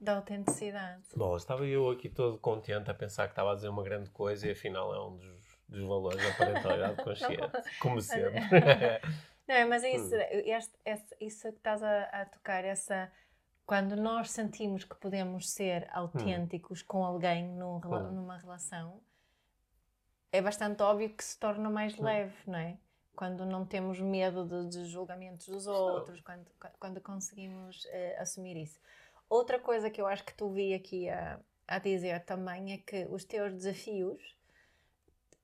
[0.00, 1.02] da autenticidade.
[1.14, 4.48] Bom, estava eu aqui todo contente a pensar que estava a dizer uma grande coisa
[4.48, 8.40] e afinal é um dos, dos valores da parentalidade consciente, como sempre.
[9.46, 10.42] não, mas é isso, hum.
[10.46, 13.10] este, este, isso que estás a, a, tocar, essa
[13.64, 15.90] quando nós sentimos que podemos ser hum.
[15.92, 16.84] autênticos hum.
[16.88, 18.12] com alguém num, hum.
[18.12, 19.00] numa relação,
[20.32, 22.02] é bastante óbvio que se torna mais Sim.
[22.02, 22.78] leve, não é?
[23.14, 26.46] Quando não temos medo de, de julgamentos dos outros, quando,
[26.78, 28.80] quando conseguimos uh, assumir isso.
[29.28, 31.38] Outra coisa que eu acho que tu vi aqui a,
[31.68, 34.36] a dizer também é que os teus desafios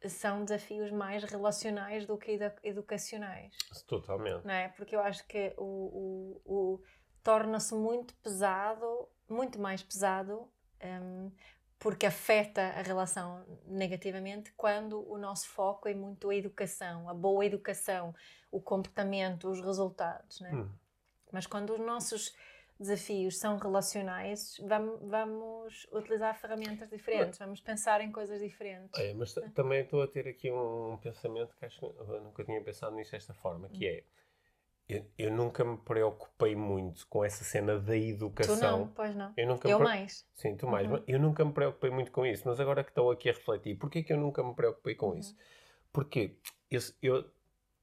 [0.09, 3.57] são desafios mais relacionais do que edu educacionais.
[3.87, 4.45] Totalmente.
[4.45, 4.69] Não é?
[4.69, 6.83] Porque eu acho que o, o, o
[7.23, 10.49] torna-se muito pesado, muito mais pesado,
[10.83, 11.33] um,
[11.87, 17.47] porque afeta a relação negativamente quando o nosso foco é muito a educação, a boa
[17.47, 18.13] educação,
[18.51, 20.41] o comportamento, os resultados.
[20.41, 20.53] Né?
[20.53, 20.69] Hum.
[21.31, 22.35] Mas quando os nossos
[22.77, 28.99] desafios são relacionais, vamos, vamos utilizar ferramentas diferentes, vamos pensar em coisas diferentes.
[28.99, 32.97] É, mas também estou a ter aqui um pensamento que acho que nunca tinha pensado
[32.97, 33.93] nisso desta forma, que hum.
[33.93, 34.03] é
[34.89, 38.57] eu, eu, nunca me preocupei muito com essa cena da educação.
[38.57, 39.33] Tu não, pois não.
[39.37, 39.87] Eu, nunca eu pre...
[39.87, 40.25] mais.
[40.35, 40.91] Sim, tu mais.
[40.91, 41.03] Uhum.
[41.07, 44.03] Eu nunca me preocupei muito com isso, mas agora que estou aqui a refletir, porquê
[44.03, 45.19] que eu nunca me preocupei com uhum.
[45.19, 45.37] isso?
[45.93, 46.37] Porque
[46.71, 47.25] eu, eu,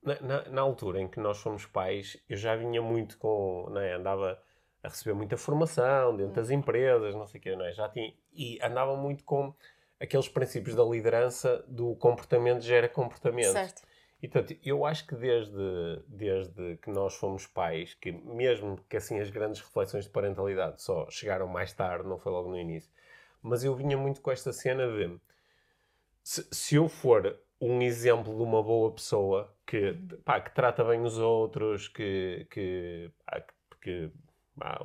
[0.02, 3.70] na, na, na, altura em que nós fomos pais, eu já vinha muito com.
[3.72, 4.42] Né, andava
[4.82, 6.56] a receber muita formação dentro das hum.
[6.56, 7.72] empresas, não sei o quê, não é?
[7.72, 9.54] Já tinha, e andava muito com
[10.00, 13.54] aqueles princípios da liderança do comportamento gera comportamento.
[13.54, 13.82] Certo.
[14.24, 19.20] E, portanto, eu acho que desde, desde que nós fomos pais, que mesmo que assim
[19.20, 22.90] as grandes reflexões de parentalidade só chegaram mais tarde, não foi logo no início,
[23.42, 25.20] mas eu vinha muito com esta cena de
[26.24, 31.02] se, se eu for um exemplo de uma boa pessoa que, pá, que trata bem
[31.02, 33.44] os outros, que, que, pá,
[33.82, 34.10] que
[34.58, 34.80] pá,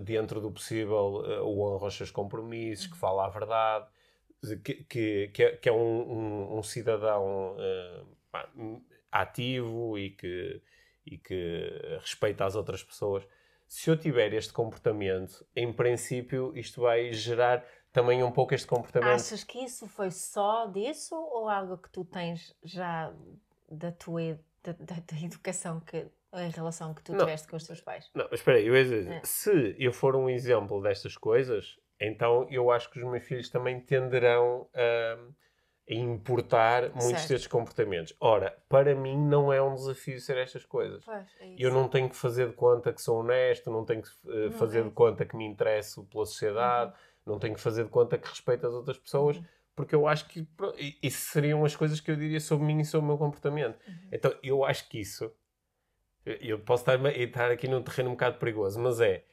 [0.00, 3.86] dentro do possível eh, o honra os seus compromissos, que fala a verdade,
[4.64, 8.48] que, que, que é, que é um, um, um, cidadão uh, pá,
[9.12, 10.60] ativo e que,
[11.06, 11.70] e que
[12.00, 13.24] respeita as outras pessoas.
[13.68, 19.14] Se eu tiver este comportamento, em princípio, isto vai gerar também um pouco este comportamento.
[19.14, 23.14] Achas que isso foi só disso ou algo que tu tens já
[23.70, 27.64] da tua da, da, da educação que a relação que tu não, tiveste com os
[27.64, 28.10] teus pais?
[28.12, 29.20] Não, mas espera aí, eu dizer, é.
[29.22, 33.80] se eu for um exemplo destas coisas, então eu acho que os meus filhos também
[33.80, 35.53] tenderão a, a
[35.88, 37.28] importar muitos certo.
[37.28, 38.14] destes comportamentos.
[38.18, 41.04] Ora, para mim não é um desafio ser estas coisas.
[41.04, 44.08] Pois, é eu não tenho que fazer de conta que sou honesto, não tenho que
[44.08, 44.82] uh, fazer é.
[44.82, 46.92] de conta que me interesso pela sociedade.
[46.92, 49.44] Uhum não tenho que fazer de conta que respeito as outras pessoas, uhum.
[49.74, 50.46] porque eu acho que
[51.02, 53.78] isso seriam as coisas que eu diria sobre mim e sobre o meu comportamento.
[53.86, 54.08] Uhum.
[54.12, 55.32] Então eu acho que isso,
[56.24, 59.24] eu posso estar, estar aqui num terreno um bocado perigoso, mas é,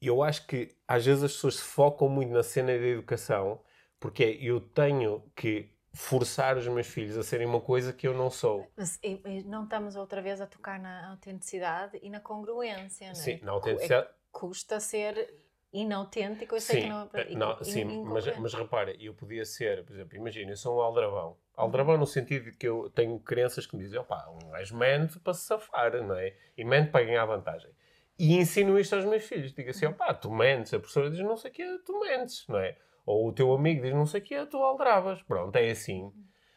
[0.00, 3.60] eu acho que às vezes as pessoas se focam muito na cena da educação,
[4.00, 8.12] porque é, eu tenho que forçar os meus filhos a serem uma coisa que eu
[8.12, 8.70] não sou.
[8.76, 9.00] Mas
[9.46, 13.14] não estamos outra vez a tocar na autenticidade e na congruência, não é?
[13.14, 14.06] Sim, na autenticidade.
[14.06, 15.34] É, custa ser
[15.72, 17.10] inautêntico, eu sei sim, que não...
[17.14, 20.80] Eh, não sim, mas, mas repara, eu podia ser, por exemplo, imagina, eu sou um
[20.80, 21.36] aldrabão.
[21.56, 22.00] Aldrabão uhum.
[22.00, 25.32] no sentido de que eu tenho crenças que me dizem, opá, um gajo mente para
[25.32, 26.34] se safar, não é?
[26.56, 27.70] E mente para ganhar vantagem.
[28.18, 29.52] E ensino isto aos meus filhos.
[29.52, 29.92] Digo assim, uhum.
[29.92, 30.72] opá, tu mentes.
[30.72, 32.76] A professora diz não sei o que, tu mentes, não é?
[33.06, 35.22] Ou o teu amigo diz não sei o que, tu aldravas.
[35.22, 36.12] Pronto, é assim.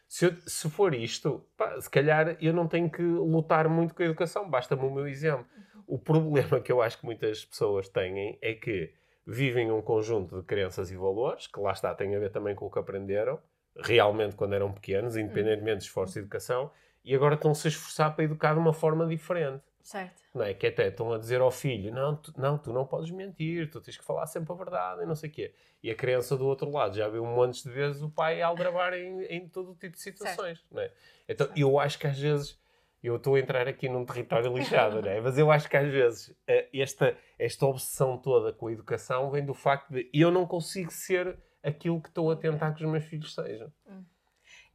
[0.07, 4.01] Se, eu, se for isto, pá, se calhar eu não tenho que lutar muito com
[4.01, 5.45] a educação, basta-me o meu exemplo.
[5.85, 8.91] O problema que eu acho que muitas pessoas têm é que
[9.25, 12.65] vivem um conjunto de crenças e valores, que lá está, tem a ver também com
[12.65, 13.39] o que aprenderam,
[13.77, 16.71] realmente quando eram pequenos, independentemente de esforço e educação,
[17.05, 19.63] e agora estão-se a esforçar para educar de uma forma diferente.
[19.89, 20.21] Certo.
[20.35, 20.53] Não é?
[20.53, 23.81] Que até estão a dizer ao filho: não tu, não, tu não podes mentir, tu
[23.81, 25.51] tens que falar sempre a verdade e não sei o quê.
[25.81, 28.93] E a criança do outro lado já viu um monte de vezes o pai aldrabar
[28.93, 30.63] em, em todo tipo de situações.
[30.71, 30.91] Não é?
[31.27, 31.59] Então certo.
[31.59, 32.59] eu acho que às vezes
[33.01, 35.19] eu estou a entrar aqui num território lixado, não é?
[35.19, 39.43] Mas eu acho que às vezes eh, esta, esta obsessão toda com a educação vem
[39.43, 43.05] do facto de eu não consigo ser aquilo que estou a tentar que os meus
[43.05, 43.73] filhos sejam.
[43.87, 44.03] Hum.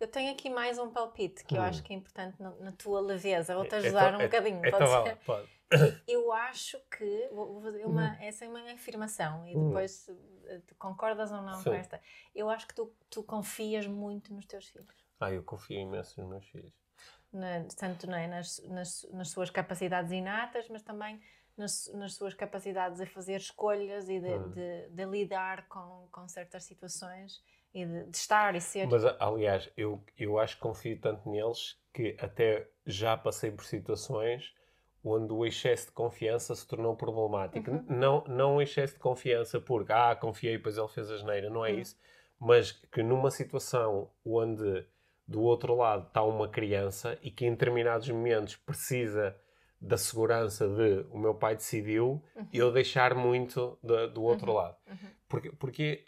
[0.05, 1.57] Eu tenho aqui mais um palpite que hum.
[1.57, 3.55] eu acho que é importante na, na tua leveza.
[3.55, 4.61] Vou-te ajudar então, um bocadinho.
[4.63, 5.17] Então, pode ser?
[5.25, 5.49] pode.
[6.07, 7.29] Eu acho que.
[7.33, 8.17] Vou fazer uma, hum.
[8.21, 9.69] Essa é uma afirmação e hum.
[9.69, 10.61] depois hum.
[10.67, 11.71] tu concordas ou não Sim.
[11.71, 11.99] com esta.
[12.35, 14.95] Eu acho que tu, tu confias muito nos teus filhos.
[15.19, 16.75] Ah, eu confio imenso nos meus filhos
[17.33, 21.19] na, tanto é, nas, nas, nas, suas capacidades inatas, mas também
[21.57, 24.51] nas, nas suas capacidades de fazer escolhas e de, hum.
[24.51, 27.43] de, de lidar com, com certas situações
[27.75, 28.87] e de, de, estar e ser.
[28.87, 34.55] Mas, aliás, eu, eu acho que confio tanto neles que até já passei por situações
[35.05, 37.71] onde o excesso de confiança se tornou problemático.
[37.71, 37.85] Uhum.
[37.89, 41.65] Não, não o excesso de confiança porque, ah, confiei, pois ele fez a geneira, não
[41.65, 41.79] é uhum.
[41.79, 41.97] isso.
[42.41, 44.87] Mas que numa situação onde
[45.27, 49.37] do outro lado está uma criança e que em determinados momentos precisa
[49.81, 52.49] da segurança de o meu pai decidiu uhum.
[52.53, 54.57] eu deixar muito de, do outro uhum.
[54.57, 54.77] lado.
[54.89, 55.09] Uhum.
[55.29, 56.05] Porque, porque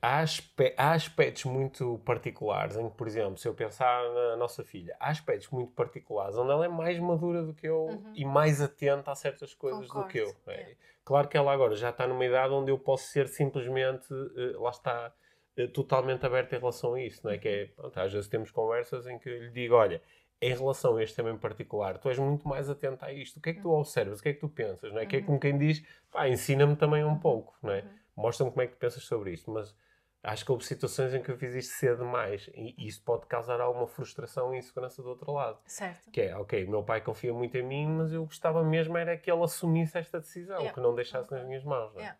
[0.00, 4.64] há, aspe há aspectos muito particulares em que, por exemplo, se eu pensar na nossa
[4.64, 8.12] filha, há aspectos muito particulares onde ela é mais madura do que eu uhum.
[8.14, 10.08] e mais atenta a certas coisas Concordo.
[10.08, 10.34] do que eu.
[10.46, 10.74] É.
[11.04, 14.70] Claro que ela agora já está numa idade onde eu posso ser simplesmente, uh, lá
[14.70, 15.12] está,
[15.56, 17.38] eh, totalmente aberto em relação a isso, não é?
[17.38, 20.00] Que é, pronto, às vezes temos conversas em que eu lhe digo, olha,
[20.40, 23.36] em relação a este tema em particular, tu és muito mais atento a isto.
[23.36, 23.78] O que é que tu uhum.
[23.78, 24.18] observas?
[24.18, 24.90] O que é que tu pensas?
[24.92, 25.02] Não é?
[25.02, 25.08] Uhum.
[25.08, 27.18] Que é como quem diz, pá, ensina-me também um uhum.
[27.18, 27.84] pouco, não é?
[28.16, 29.50] Mostra-me como é que tu pensas sobre isto.
[29.50, 29.74] Mas
[30.22, 33.60] acho que houve situações em que eu fiz isto cedo demais e isso pode causar
[33.60, 35.58] alguma frustração e insegurança do outro lado.
[35.66, 36.10] Certo.
[36.10, 39.30] Que é, ok, meu pai confia muito em mim, mas eu gostava mesmo era que
[39.30, 40.72] ele assumisse esta decisão, yeah.
[40.72, 42.04] que não deixasse nas minhas mãos, não é?
[42.04, 42.18] Yeah.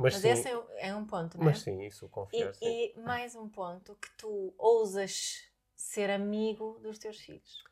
[0.00, 1.50] Mas, mas sim, esse é, é, um ponto, não é?
[1.50, 2.54] Mas sim, isso confiar.
[2.62, 5.44] E, e mais um ponto, que tu ousas
[5.76, 7.64] ser amigo dos teus filhos.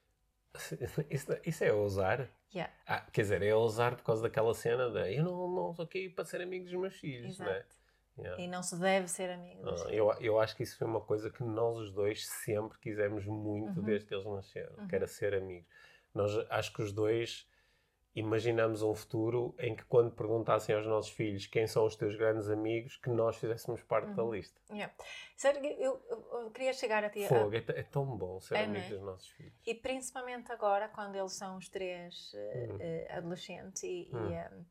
[1.10, 2.28] Isso, isso é ousar?
[2.54, 2.72] Yeah.
[2.86, 6.08] Ah, quer dizer, é ousar por causa daquela cena de eu não, não sou aqui
[6.08, 7.50] para ser amigo dos meus filhos, Exato.
[7.50, 7.64] não é?
[8.18, 8.42] Yeah.
[8.42, 9.96] E não se deve ser amigo dos filhos.
[9.96, 13.78] Eu, eu acho que isso foi uma coisa que nós os dois sempre quisemos muito
[13.78, 13.84] uhum.
[13.84, 14.88] desde que eles nasceram, uhum.
[14.88, 15.68] que era ser amigos.
[16.14, 17.46] Nós acho que os dois
[18.14, 22.48] imaginamos um futuro em que quando perguntassem aos nossos filhos quem são os teus grandes
[22.48, 24.14] amigos, que nós fizéssemos parte uhum.
[24.16, 24.60] da lista.
[24.70, 24.92] Yeah.
[25.36, 27.26] Sério, eu, eu, queria chegar a ti.
[27.26, 27.56] Fogo, a...
[27.56, 28.88] é, é, tão bom ser é, amigo é?
[28.88, 29.54] dos nossos filhos.
[29.66, 34.30] E principalmente agora, quando eles são os três uh, uh, adolescentes e, hum.
[34.30, 34.64] e, um,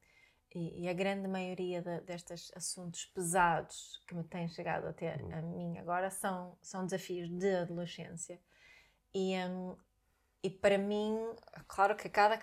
[0.55, 5.41] e, e, a grande maioria de, destes assuntos pesados que me têm chegado até a
[5.41, 8.39] mim agora são, são desafios de adolescência.
[9.13, 9.77] E, um,
[10.47, 11.19] e para mim,
[11.67, 12.37] claro que cada,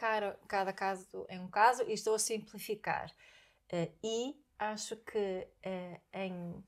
[0.46, 3.10] cada caso é um caso, e estou a simplificar.
[3.72, 6.62] Uh, e acho que uh, em.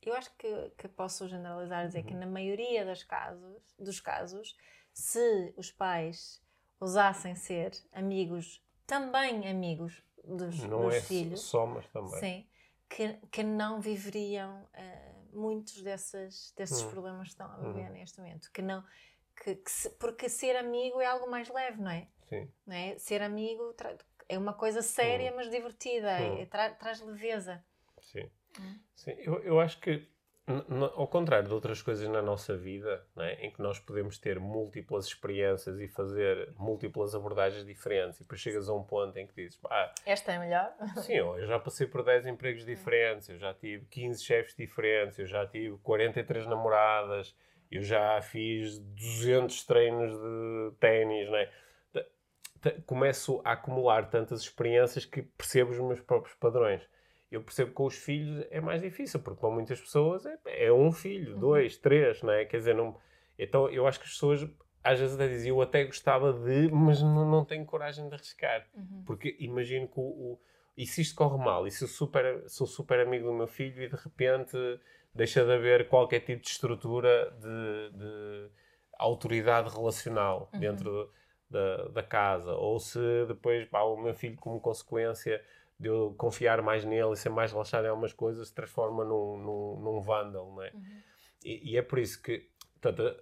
[0.00, 2.06] Eu acho que, que posso generalizar dizer uhum.
[2.06, 4.56] que na maioria dos casos, dos casos,
[4.94, 6.42] se os pais
[6.80, 11.42] ousassem ser amigos, também amigos dos, não dos é filhos.
[11.42, 12.18] Só, mas também.
[12.18, 12.46] Sim,
[12.88, 16.90] que, que não viveriam uh, muitos desses, desses hum.
[16.90, 17.92] problemas que estão a viver hum.
[17.92, 18.50] neste momento.
[18.50, 18.82] Que não,
[19.42, 22.06] que, que se, porque ser amigo é algo mais leve, não é?
[22.28, 22.48] Sim.
[22.64, 22.96] Não é?
[22.96, 23.74] Ser amigo
[24.28, 25.36] é uma coisa séria, hum.
[25.36, 26.38] mas divertida, hum.
[26.40, 27.62] é, tra traz leveza.
[28.00, 28.30] Sim.
[28.60, 28.78] Hum.
[28.94, 29.14] Sim.
[29.18, 30.08] Eu, eu acho que,
[30.94, 33.46] ao contrário de outras coisas na nossa vida, é?
[33.46, 38.68] em que nós podemos ter múltiplas experiências e fazer múltiplas abordagens diferentes, e depois chegas
[38.68, 40.72] a um ponto em que dizes, ah, esta é melhor.
[41.02, 45.26] Sim, eu já passei por 10 empregos diferentes, eu já tive 15 chefes diferentes, eu
[45.26, 47.34] já tive 43 namoradas
[47.72, 51.48] eu já fiz 200 treinos de ténis, né?
[52.86, 56.86] Começo a acumular tantas experiências que percebo os meus próprios padrões.
[57.30, 60.72] Eu percebo que com os filhos é mais difícil, porque para muitas pessoas é, é
[60.72, 61.40] um filho, uhum.
[61.40, 62.44] dois, três, né?
[62.44, 62.96] Quer dizer, não...
[63.38, 64.46] Então eu acho que as pessoas
[64.84, 68.66] às vezes até diziam, eu até gostava de, mas não, não tenho coragem de arriscar.
[68.74, 69.02] Uhum.
[69.06, 70.40] Porque imagino que o, o,
[70.76, 71.66] E se isto corre mal?
[71.66, 74.56] E se eu super, sou super amigo do meu filho e de repente
[75.14, 78.50] deixa de haver qualquer tipo de estrutura de, de
[78.98, 80.60] autoridade relacional uhum.
[80.60, 81.10] dentro
[81.48, 82.52] da, da, casa.
[82.52, 85.42] Ou se depois pá, o meu filho, como consequência
[85.78, 89.36] de eu confiar mais nele e ser mais relaxado em algumas coisas, se transforma num,
[89.36, 90.54] num, num vândalo.
[90.54, 90.70] Não é?
[90.72, 91.02] Uhum.
[91.44, 92.48] E, e, é por isso que
[92.80, 93.16] portanto,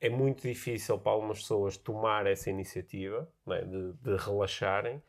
[0.00, 3.62] é muito difícil para algumas pessoas tomar essa iniciativa é?
[3.62, 5.02] de, de relaxarem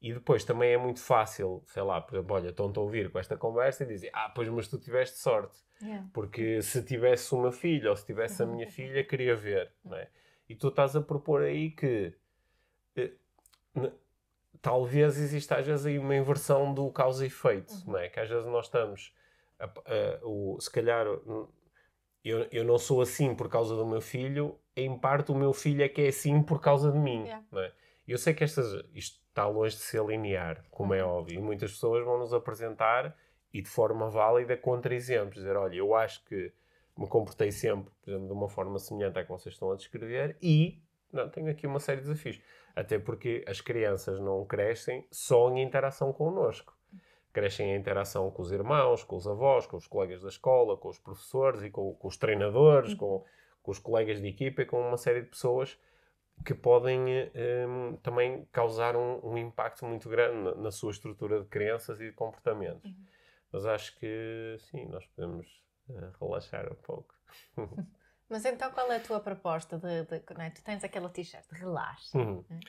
[0.00, 3.18] e depois também é muito fácil, sei lá, por exemplo, olha, estão-te a ouvir com
[3.18, 5.58] esta conversa e dizem, ah, pois, mas tu tiveste sorte.
[5.82, 6.08] Yeah.
[6.12, 8.72] Porque se tivesse uma filha ou se tivesse a minha uhum.
[8.72, 10.08] filha, queria ver, não é?
[10.48, 12.14] E tu estás a propor aí que
[12.96, 13.12] eh,
[14.62, 17.92] talvez exista às vezes aí uma inversão do causa e efeito, uhum.
[17.92, 18.08] não é?
[18.08, 19.14] Que às vezes nós estamos,
[19.58, 21.06] a, a, o, se calhar,
[22.24, 25.82] eu, eu não sou assim por causa do meu filho, em parte o meu filho
[25.82, 27.44] é que é assim por causa de mim, yeah.
[27.52, 27.72] não é?
[28.10, 31.10] Eu sei que estas, isto está longe de ser linear, como é uhum.
[31.10, 31.38] óbvio.
[31.38, 33.16] E muitas pessoas vão nos apresentar
[33.54, 35.36] e de forma válida contra-exemplos.
[35.36, 36.52] Dizer, olha, eu acho que
[36.98, 40.36] me comportei sempre, por exemplo, de uma forma semelhante à que vocês estão a descrever
[40.42, 42.40] e não, tenho aqui uma série de desafios.
[42.74, 46.76] Até porque as crianças não crescem só em interação connosco.
[47.32, 50.88] Crescem em interação com os irmãos, com os avós, com os colegas da escola, com
[50.88, 52.96] os professores e com, com os treinadores, uhum.
[52.96, 53.24] com,
[53.62, 55.78] com os colegas de equipa e com uma série de pessoas
[56.44, 57.30] que podem
[57.68, 62.06] um, também causar um, um, impacto muito grande na, na, sua estrutura de crenças e
[62.06, 62.90] de comportamentos.
[62.90, 63.04] Uhum.
[63.52, 65.46] Mas acho que sim, nós podemos
[65.88, 67.14] uh, relaxar um pouco.
[68.28, 69.76] Mas então qual é a tua proposta?
[69.76, 70.50] De, de é?
[70.50, 72.16] Tu tens aquela t-shirt, relaxa.
[72.16, 72.44] Uhum.
[72.48, 72.60] Né?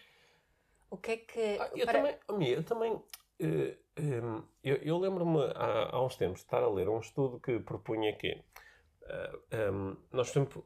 [0.89, 1.57] O que é que.
[1.59, 2.13] Ah, eu, para...
[2.13, 2.93] também, eu também.
[2.93, 3.05] Uh,
[3.39, 7.39] eh, um, eu, eu lembro-me há, há, uns tempos de estar a ler um estudo
[7.39, 10.61] que propunha que uh, nós sempre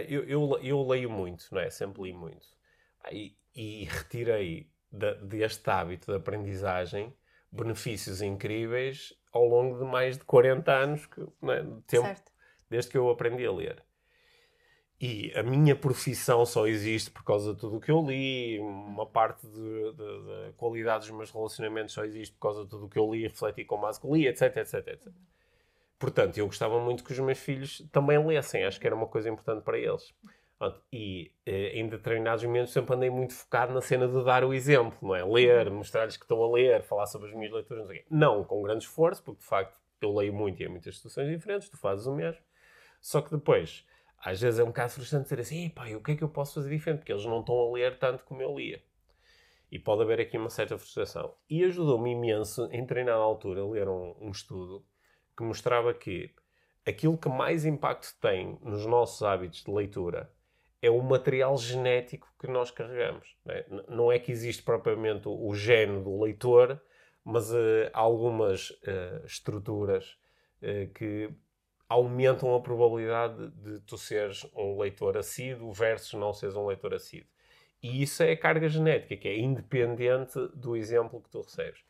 [0.00, 1.70] eu, eu, eu, leio muito, não é?
[1.70, 2.46] Sempre li muito.
[3.10, 7.14] E, e retirei de, deste hábito de aprendizagem
[7.50, 11.62] benefícios incríveis ao longo de mais de 40 anos que, é?
[11.62, 12.32] de tempo, certo.
[12.68, 13.84] desde que eu aprendi a ler.
[15.00, 19.04] E a minha profissão só existe por causa de tudo o que eu li, uma
[19.04, 23.12] parte da qualidade dos meus relacionamentos só existe por causa de tudo o que eu
[23.12, 25.12] li, refleti com mais que li, etc, etc, etc.
[25.98, 29.28] Portanto, eu gostava muito que os meus filhos também lessem, acho que era uma coisa
[29.28, 30.12] importante para eles.
[30.92, 34.96] E eh, em determinados momentos sempre andei muito focado na cena de dar o exemplo,
[35.02, 35.24] não é?
[35.24, 38.06] Ler, mostrar-lhes que estou a ler, falar sobre as minhas leituras, não sei quê.
[38.10, 41.68] Não com grande esforço, porque de facto eu leio muito e em muitas situações diferentes,
[41.68, 42.40] tu fazes o mesmo.
[43.00, 43.84] Só que depois,
[44.18, 46.54] às vezes é um bocado frustrante dizer assim, pá, o que é que eu posso
[46.54, 47.00] fazer diferente?
[47.00, 48.82] Porque eles não estão a ler tanto como eu lia.
[49.70, 51.34] E pode haver aqui uma certa frustração.
[51.50, 54.84] E ajudou-me imenso, em treinar na altura, a ler um, um estudo
[55.36, 56.30] que mostrava que
[56.86, 60.30] aquilo que mais impacto tem nos nossos hábitos de leitura
[60.82, 63.34] é o material genético que nós carregamos.
[63.44, 66.78] Não é, não é que existe propriamente o, gene do leitor,
[67.24, 70.18] mas uh, algumas uh, estruturas
[70.60, 71.30] uh, que
[71.88, 77.28] aumentam a probabilidade de tu seres um leitor assíduo versus não seres um leitor assíduo.
[77.82, 81.80] E isso é a carga genética, que é independente do exemplo que tu recebes.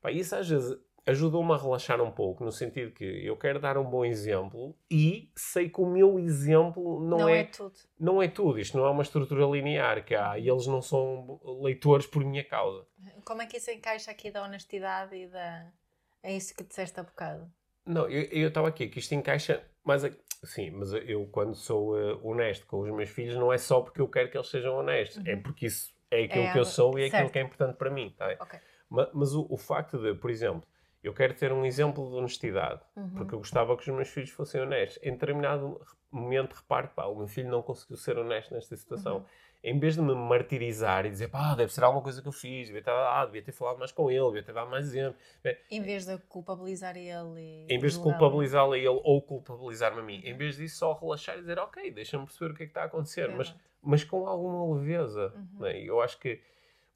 [0.00, 3.76] Pá, isso às vezes ajudou-me a relaxar um pouco, no sentido que eu quero dar
[3.76, 7.74] um bom exemplo e sei que o meu exemplo não, não é, é, tudo.
[7.98, 8.58] Não é tudo.
[8.58, 12.44] Isto não é uma estrutura linear que há e eles não são leitores por minha
[12.44, 12.86] causa.
[13.24, 15.66] Como é que isso encaixa aqui da honestidade e da.
[16.22, 17.50] É isso que disseste há bocado?
[17.84, 20.02] Não, eu estava aqui, que isto encaixa, mas
[20.44, 24.00] sim, mas eu quando sou uh, honesto com os meus filhos não é só porque
[24.00, 25.38] eu quero que eles sejam honestos, é uhum.
[25.38, 27.14] é porque isso é aquilo é que eu sou e é certo.
[27.14, 28.36] aquilo que é importante para mim, tá?
[28.40, 28.60] Okay.
[28.88, 30.62] Mas, mas o, o, facto de, por exemplo,
[31.02, 33.10] eu quero ter um exemplo de honestidade, uhum.
[33.10, 35.02] porque eu gostava que os meus filhos fossem honestos.
[35.02, 35.80] Em determinado
[36.10, 39.16] momento, reparo, pá, o meu filho não conseguiu ser honesto nesta situação.
[39.16, 39.24] Uhum.
[39.64, 42.66] Em vez de me martirizar e dizer, pá, deve ser alguma coisa que eu fiz,
[42.66, 45.16] devia ter, ah, devia ter falado mais com ele, devia ter dado mais exemplo.
[45.70, 47.66] Em vez de culpabilizar ele.
[47.68, 50.20] Em vez de culpabilizá-lo a ele ou culpabilizar-me a mim.
[50.24, 52.82] Em vez disso, só relaxar e dizer, ok, deixa-me perceber o que é que está
[52.82, 55.32] a acontecer, mas, mas com alguma leveza.
[55.34, 55.60] Uhum.
[55.60, 55.80] Né?
[55.80, 56.40] Eu acho que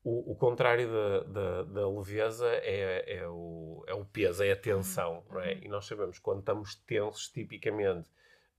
[0.06, 4.56] o, o contrário da, da, da, leveza é, é, o, é o peso, é a
[4.56, 5.24] tensão.
[5.28, 5.40] Uhum.
[5.40, 5.54] É?
[5.54, 8.08] E nós sabemos que quando estamos tensos, tipicamente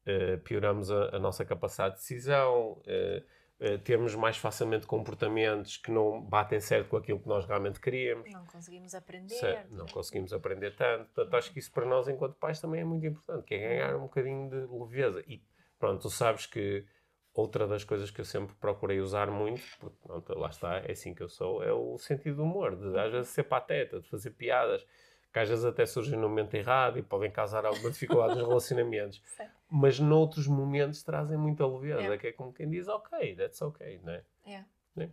[0.06, 5.90] uh, pioramos a, a, nossa capacidade de decisão, uh, uh, temos mais facilmente comportamentos que
[5.90, 8.30] não batem certo com aquilo que nós realmente queríamos.
[8.30, 9.36] Não conseguimos aprender.
[9.36, 11.06] Certo, não conseguimos aprender tanto.
[11.14, 13.96] Portanto, acho que isso para nós, enquanto pais, também é muito importante, que é ganhar
[13.96, 15.24] um bocadinho de leveza.
[15.26, 15.42] E
[15.80, 16.86] pronto, tu sabes que
[17.38, 21.14] Outra das coisas que eu sempre procurei usar muito, porque pronto, lá está, é assim
[21.14, 24.32] que eu sou, é o sentido do humor, de às vezes ser pateta, de fazer
[24.32, 24.84] piadas,
[25.32, 29.22] que às vezes até surgem no momento errado e podem causar alguma dificuldade nos relacionamentos.
[29.70, 32.18] Mas noutros momentos trazem muita leveza, yeah.
[32.18, 34.24] que é como quem diz, ok, that's ok, não é?
[34.48, 34.68] Yeah.
[34.98, 35.10] É?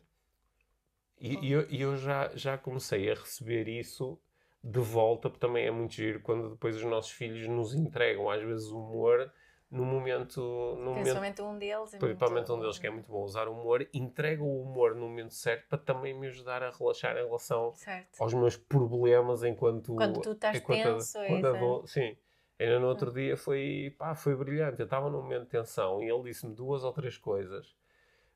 [1.19, 4.19] E, e, eu, e eu já, já comecei a receber isso
[4.63, 8.43] de volta, porque também é muito giro quando depois os nossos filhos nos entregam às
[8.43, 9.31] vezes humor
[9.75, 10.41] no momento.
[10.79, 11.95] No principalmente momento, um deles.
[11.95, 15.09] É principalmente um deles, que é muito bom usar o humor, entrega o humor no
[15.09, 18.21] momento certo para também me ajudar a relaxar em relação certo.
[18.21, 19.97] aos meus problemas enquanto.
[19.97, 22.17] Quando tu estás enquanto, tenso, quando é Sim.
[22.57, 23.15] Ainda no outro hum.
[23.15, 24.79] dia foi, pá, foi brilhante.
[24.79, 27.75] Eu estava num momento de tensão e ele disse-me duas ou três coisas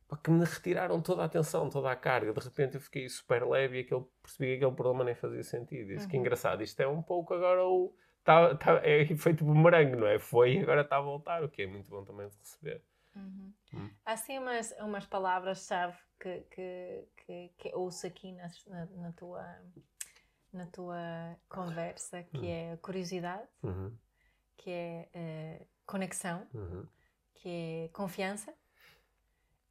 [0.09, 2.33] pá, que me retiraram toda a atenção, toda a carga.
[2.33, 5.87] De repente eu fiquei super leve e aquele, percebi que aquele problema nem fazia sentido.
[5.87, 6.11] Disse uhum.
[6.11, 7.95] que engraçado, isto é um pouco agora o
[8.25, 10.19] tá, tá, é feito bumerangue, não é?
[10.19, 12.83] Foi e agora está a voltar, o que é muito bom também de receber.
[13.15, 13.53] Uhum.
[13.75, 13.91] Hum.
[14.05, 18.49] Há assim umas, umas palavras-chave que, que, que, que ouço aqui na,
[18.97, 19.45] na, tua,
[20.53, 22.73] na tua conversa, que uhum.
[22.73, 23.97] é curiosidade, uhum.
[24.57, 26.87] que é uh, conexão, uhum.
[27.35, 28.55] que é confiança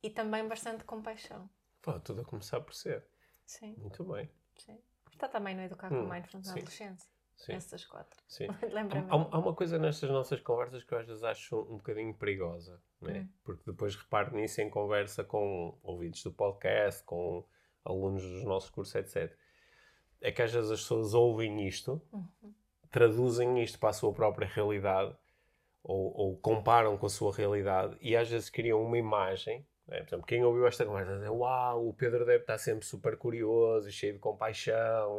[0.04, 1.50] e também bastante compaixão.
[1.82, 3.06] Pô, tudo a começar por ser.
[3.46, 3.76] Sim.
[3.78, 4.30] Muito bem.
[4.58, 4.78] Sim.
[5.12, 7.10] Está também no Educar com hum, Mindfulness na adolescência.
[7.38, 7.54] Sim.
[7.54, 8.20] Essas quatro.
[8.28, 8.48] Sim.
[9.10, 12.82] há, há, uma coisa nestas nossas conversas que eu às vezes acho um bocadinho perigosa,
[13.00, 13.22] né?
[13.22, 13.30] Hum.
[13.44, 17.46] porque depois reparo nisso em conversa com ouvintes do podcast, com
[17.86, 19.32] alunos dos nossos cursos, etc.
[20.20, 22.54] É que às vezes as pessoas ouvem isto, uhum.
[22.92, 25.16] traduzem isto para a sua própria realidade
[25.84, 29.66] ou, ou, comparam com a sua realidade e às vezes criam uma imagem.
[29.88, 30.00] Né?
[30.00, 33.88] Por exemplo, quem ouviu esta conversa diz: Uau, o Pedro deve estar sempre super curioso
[33.88, 35.18] e cheio de compaixão.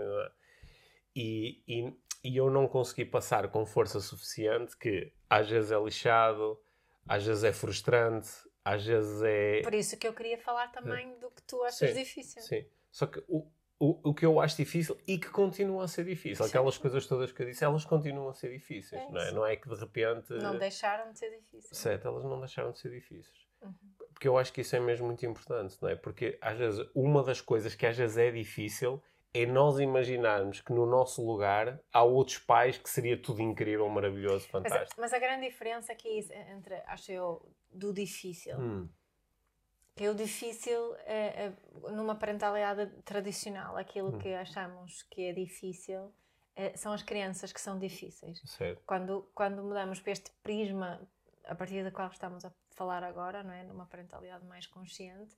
[1.16, 1.92] E, e,
[2.22, 6.60] e eu não consegui passar com força suficiente que às vezes é lixado,
[7.06, 8.28] às vezes é frustrante,
[8.64, 9.62] às vezes é.
[9.62, 12.42] Por isso que eu queria falar também do que tu achas sim, difícil.
[12.42, 12.66] Sim.
[12.90, 13.46] Só que o,
[13.78, 16.50] o, o que eu acho difícil e que continua a ser difícil, sim.
[16.50, 19.32] aquelas coisas todas que eu disse, elas continuam a ser difíceis, é não é?
[19.32, 20.32] Não é que de repente.
[20.34, 21.78] Não deixaram de ser difíceis.
[21.78, 23.46] Certo, elas não deixaram de ser difíceis.
[23.62, 23.74] Uhum.
[24.12, 25.94] Porque eu acho que isso é mesmo muito importante, não é?
[25.94, 29.02] Porque às vezes uma das coisas que às vezes é difícil
[29.34, 34.48] é nós imaginarmos que no nosso lugar há outros pais que seria tudo incrível, maravilhoso,
[34.48, 34.94] fantástico.
[34.98, 38.56] Mas, mas a grande diferença aqui é entre, acho eu, do difícil.
[38.58, 38.88] Hum.
[39.94, 41.52] Que é o difícil é, é,
[41.90, 44.18] numa parentalidade tradicional, aquilo hum.
[44.18, 46.12] que achamos que é difícil
[46.58, 48.40] é, são as crianças que são difíceis.
[48.44, 48.82] Certo.
[48.84, 51.00] Quando, quando mudamos para este prisma
[51.44, 53.62] a partir da qual estamos a falar agora, não é?
[53.62, 55.36] Numa parentalidade mais consciente,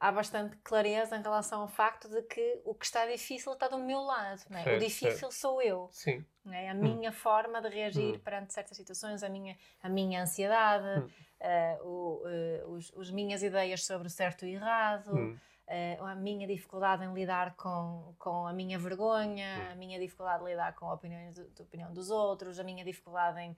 [0.00, 3.78] há bastante clareza em relação ao facto de que o que está difícil está do
[3.78, 4.40] meu lado.
[4.50, 4.62] É?
[4.62, 5.34] Certo, o difícil certo.
[5.34, 5.88] sou eu.
[5.92, 6.24] Sim.
[6.50, 6.70] É?
[6.70, 6.96] A hum.
[6.96, 8.20] minha forma de reagir hum.
[8.20, 11.10] perante certas situações, a minha, a minha ansiedade, hum.
[11.40, 15.12] uh, o, uh, os, os minhas ideias sobre o certo e errado.
[15.12, 19.72] Uh, a minha dificuldade em lidar com, com a minha vergonha, hum.
[19.72, 23.40] a minha dificuldade de lidar com a opinião, a opinião dos outros, a minha dificuldade
[23.40, 23.56] em,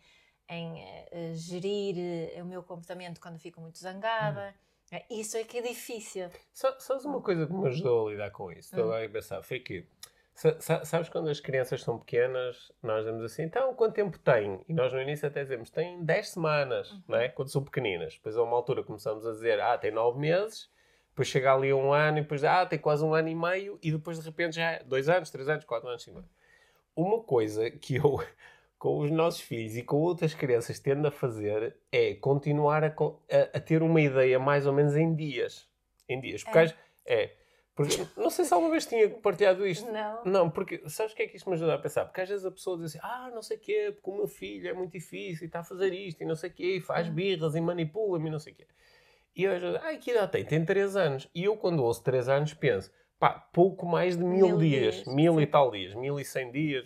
[0.48, 1.94] em gerir
[2.42, 4.52] o meu comportamento quando fico muito zangada.
[4.92, 4.96] Hum.
[4.96, 6.30] É, isso é que é difícil.
[6.52, 8.74] Só, sabes uma coisa que me ajudou a lidar com isso?
[8.74, 9.04] Estou hum.
[9.04, 9.86] a pensar, foi que
[10.82, 14.64] Sabes quando as crianças são pequenas, nós dizemos assim, então quanto tempo tem?
[14.66, 17.02] E nós no início até dizemos, tem 10 semanas, uhum.
[17.08, 17.28] não é?
[17.28, 18.14] Quando são pequeninas.
[18.14, 20.70] Depois a uma altura começamos a dizer, ah, tem 9 meses,
[21.10, 23.92] depois chega ali um ano e depois, ah, tem quase um ano e meio e
[23.92, 26.30] depois de repente já é 2 anos, 3 anos, 4 anos, 5 anos.
[26.96, 28.24] Uma coisa que eu,
[28.80, 33.58] com os nossos filhos e com outras crianças, tendo a fazer é continuar a, a,
[33.58, 35.68] a ter uma ideia mais ou menos em dias.
[36.08, 36.42] Em dias.
[36.42, 36.74] Porque é.
[37.04, 37.36] é
[37.74, 39.90] porque, não sei se alguma vez tinha partilhado isto.
[39.92, 40.24] Não.
[40.24, 42.06] Não, porque sabes o que é que isto me ajuda a pensar?
[42.06, 44.26] Porque às vezes a pessoa diz assim, ah, não sei o quê, porque o meu
[44.26, 46.80] filho é muito difícil e está a fazer isto e não sei o quê, e
[46.80, 47.12] faz hum.
[47.12, 48.66] birras e manipula-me e não sei o quê.
[49.36, 50.44] E eu, ah, que idade tem?
[50.44, 51.28] Tem 3 anos.
[51.34, 55.14] E eu, quando ouço 3 anos, penso, pá, pouco mais de mil, mil dias, dias,
[55.14, 56.84] mil e tal dias, mil e cem dias.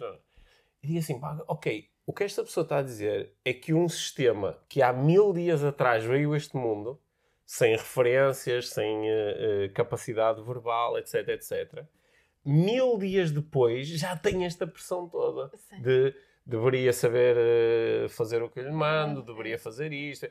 [0.84, 3.88] E digo assim, pá, ok, o que esta pessoa está a dizer é que um
[3.88, 7.00] sistema que há mil dias atrás veio a este mundo
[7.46, 11.84] sem referências, sem uh, uh, capacidade verbal, etc, etc.
[12.44, 15.80] Mil dias depois já tem esta pressão toda Sim.
[15.80, 16.14] de
[16.44, 20.28] deveria saber uh, fazer o que eu lhe mando, deveria fazer isto.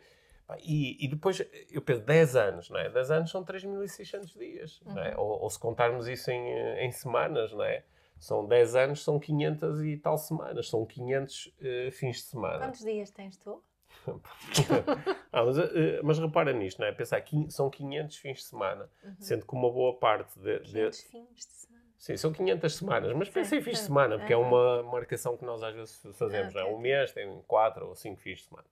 [0.59, 1.41] E, e, depois,
[1.71, 2.87] eu penso, 10 anos, não é?
[2.89, 4.93] 10 anos são 3.600 dias, uhum.
[4.93, 5.15] não é?
[5.15, 5.21] Uhum.
[5.21, 6.47] Ou, ou, se contarmos isso em,
[6.77, 7.83] em semanas, não é?
[8.19, 12.59] São 10 anos, são 500 e tal semanas, são 500 uh, fins de semana.
[12.59, 13.61] Quantos dias tens tu?
[15.31, 16.91] ah, mas, eh, mas, repara nisto, não é?
[16.91, 19.15] Pensar que são 500 fins de semana, uhum.
[19.19, 21.03] sendo que uma boa parte de, 500 de...
[21.05, 21.85] fins de semana.
[21.97, 25.45] Sim, são 500 semanas, mas pensei em fins de semana, porque é uma marcação que
[25.45, 26.65] nós às vezes fazemos, não é?
[26.65, 28.67] Um mês tem 4 ou 5 fins de semana.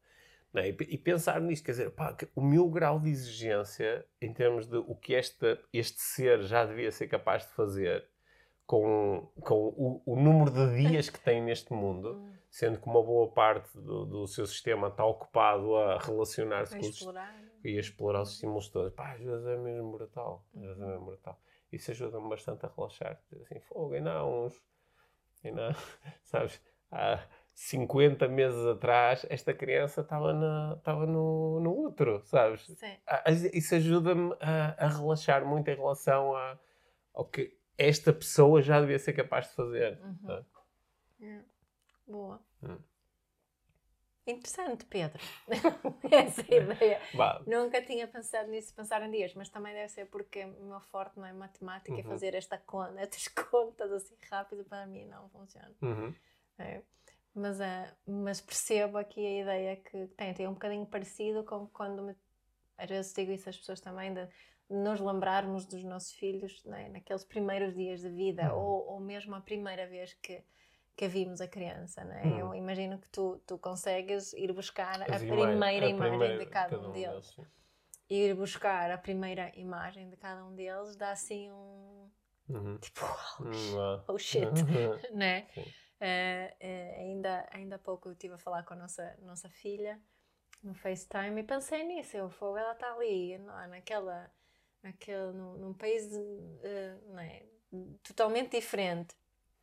[0.54, 0.70] É?
[0.70, 4.78] E, e, pensar nisto, quer dizer, pá, o meu grau de exigência em termos de
[4.78, 8.06] o que este, este ser já devia ser capaz de fazer
[8.72, 13.02] com, com o, o número de dias que tem neste mundo hum sendo que uma
[13.02, 17.34] boa parte do, do seu sistema está ocupado a relacionar-se com explorar.
[17.34, 18.94] Os, e a explorar os estímulos todos.
[18.94, 20.46] Pá, às vezes é mesmo brutal.
[20.54, 21.42] Às vezes é mesmo brutal.
[21.72, 23.18] Isso ajuda-me bastante a relaxar.
[23.42, 24.62] Assim, fogo, ainda há uns.
[25.46, 25.74] Ainda,
[26.26, 26.62] sabes,
[26.92, 32.66] há 50 meses atrás, esta criança estava, no, no útero, sabes?
[32.66, 32.98] Sim.
[33.54, 36.60] Isso ajuda-me a, a, relaxar muito em relação a,
[37.14, 40.00] ao que esta pessoa já devia ser capaz de fazer.
[40.00, 40.46] Uhum.
[41.22, 41.42] É.
[42.08, 42.42] Boa.
[42.64, 42.78] Hum.
[44.28, 45.20] Interessante, Pedro.
[46.12, 47.02] Essa ideia.
[47.16, 47.42] Bah.
[47.48, 51.18] Nunca tinha pensado nisso, pensar em dias, mas também deve ser porque o meu forte
[51.20, 52.00] não é matemática uhum.
[52.00, 55.74] e fazer esta conta, estas contas assim rápido para mim não funciona.
[55.82, 56.14] Uhum.
[56.60, 56.82] É.
[57.34, 62.04] Mas, uh, mas percebo aqui a ideia que tem, tem um bocadinho parecido com quando
[62.04, 62.16] me,
[62.78, 64.28] às vezes digo isso às pessoas também, de
[64.72, 68.62] nos lembrarmos dos nossos filhos né, naqueles primeiros dias de vida, uhum.
[68.62, 70.44] ou, ou mesmo a primeira vez que
[70.94, 72.28] que vimos a criança, é?
[72.28, 72.40] Hum.
[72.40, 75.54] Eu imagino que tu, tu consegues ir buscar As a primeira
[75.88, 77.34] imagem primeira, de cada, cada um deles.
[77.36, 77.50] deles
[78.12, 82.12] ir buscar a primeira imagem de cada um deles dá assim um
[82.50, 82.78] uhum.
[82.78, 83.06] tipo
[83.74, 84.46] wow, oh shit
[85.16, 89.50] né uh, uh, ainda ainda há pouco eu estive a falar com a nossa nossa
[89.50, 89.98] filha
[90.62, 93.68] no FaceTime e pensei nisso eu fogo ela está ali não, é?
[93.68, 94.30] naquela
[94.84, 97.46] naquele num, num país uh, é?
[98.04, 99.16] totalmente diferente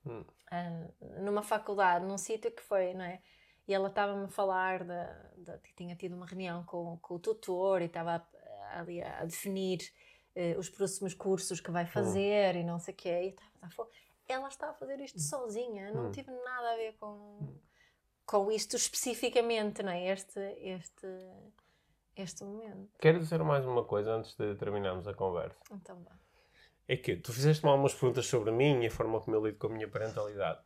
[0.06, 0.20] hum.
[0.22, 3.20] uh, numa faculdade, num sítio que foi, não é?
[3.66, 7.18] E ela estava-me a falar de, de, que tinha tido uma reunião com, com o
[7.18, 8.26] tutor e estava
[8.72, 9.80] ali a, a definir
[10.34, 11.88] uh, os próximos cursos que vai hum.
[11.88, 12.60] fazer hum.
[12.60, 13.20] e não sei o quê.
[13.22, 13.88] E estava,
[14.26, 15.22] ela está a fazer isto hum.
[15.22, 16.12] sozinha, não hum.
[16.12, 17.58] tive nada a ver com, hum.
[18.24, 20.08] com isto especificamente, não é?
[20.08, 21.06] Este, este,
[22.18, 22.90] este momento.
[23.00, 25.58] Quero dizer mais uma coisa antes de terminarmos a conversa.
[25.70, 26.18] Então vá
[26.88, 29.66] é que tu fizeste-me algumas perguntas sobre mim e a forma como eu lido com
[29.66, 30.60] a minha parentalidade.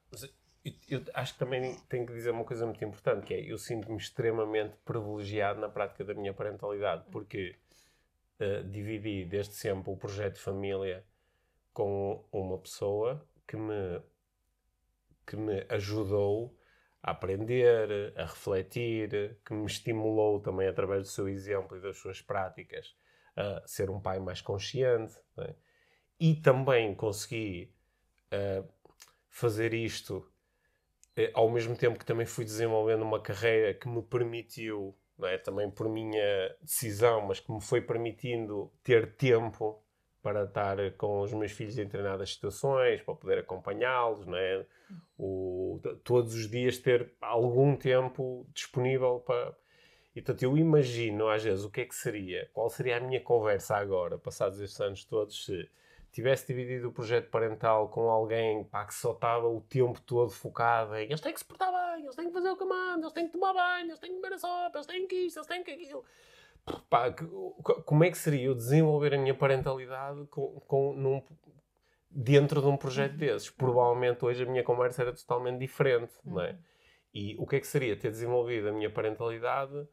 [0.64, 3.58] Eu, eu acho que também tenho que dizer uma coisa muito importante, que é eu
[3.58, 7.56] sinto-me extremamente privilegiado na prática da minha parentalidade, porque
[8.38, 11.04] uh, dividi desde sempre o projeto de família
[11.72, 14.00] com uma pessoa que me,
[15.26, 16.56] que me ajudou
[17.02, 22.20] a aprender, a refletir, que me estimulou também através do seu exemplo e das suas
[22.20, 22.94] práticas
[23.34, 25.14] a ser um pai mais consciente.
[25.38, 25.54] É?
[26.22, 27.74] e também consegui
[28.32, 28.64] uh,
[29.28, 30.18] fazer isto
[31.18, 35.68] uh, ao mesmo tempo que também fui desenvolvendo uma carreira que me permitiu, é, também
[35.68, 39.81] por minha decisão, mas que me foi permitindo ter tempo
[40.22, 44.64] para estar com os meus filhos em determinadas situações, para poder acompanhá-los, não é?
[45.18, 49.54] O, todos os dias ter algum tempo disponível para.
[50.14, 53.20] E, portanto, eu imagino às vezes o que é que seria, qual seria a minha
[53.20, 55.68] conversa agora, passados estes anos todos, se
[56.12, 60.94] tivesse dividido o projeto parental com alguém pá, que só estava o tempo todo focado
[60.96, 63.12] em eles têm que se portar bem, eles têm que fazer o que mando, eles
[63.14, 65.46] têm que tomar banho, eles têm que comer a sopa, eles têm que isto, eles
[65.46, 66.04] têm que aquilo.
[66.88, 67.12] Pá,
[67.84, 71.22] como é que seria eu desenvolver a minha parentalidade com, com, num,
[72.10, 73.50] dentro de um projeto desses.
[73.50, 76.50] Provavelmente hoje a minha conversa era totalmente diferente, não é?
[76.50, 76.58] Uhum.
[77.14, 79.86] E o que é que seria ter desenvolvido a minha parentalidade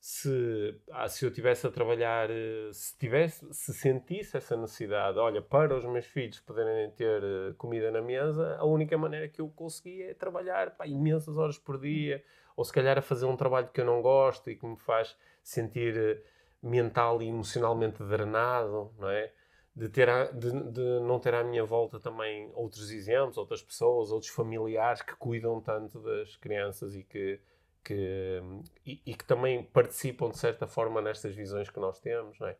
[0.00, 5.42] se, ah, se eu tivesse a trabalhar, eh, se tivesse, se sentisse essa necessidade, olha,
[5.42, 9.48] para os meus filhos poderem ter eh, comida na mesa, a única maneira que eu
[9.48, 12.22] conseguia é trabalhar pá, imensas horas por dia,
[12.56, 15.16] ou se calhar a fazer um trabalho que eu não gosto e que me faz
[15.46, 16.22] sentir eh,
[16.60, 19.32] mental e emocionalmente drenado, não é?
[19.74, 24.10] De, ter a, de, de não ter à minha volta também outros exemplos, outras pessoas,
[24.10, 27.40] outros familiares que cuidam tanto das crianças e que
[27.84, 28.42] que,
[28.84, 32.56] e, e, que também participam de certa forma nestas visões que nós temos, não é?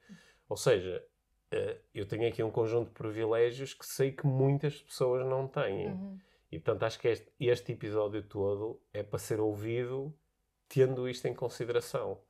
[0.48, 1.04] Ou seja,
[1.52, 5.88] uh, eu tenho aqui um conjunto de privilégios que sei que muitas pessoas não têm.
[5.88, 6.18] Uhum.
[6.52, 10.14] E portanto acho que este, este episódio todo é para ser ouvido
[10.68, 12.20] tendo isto em consideração.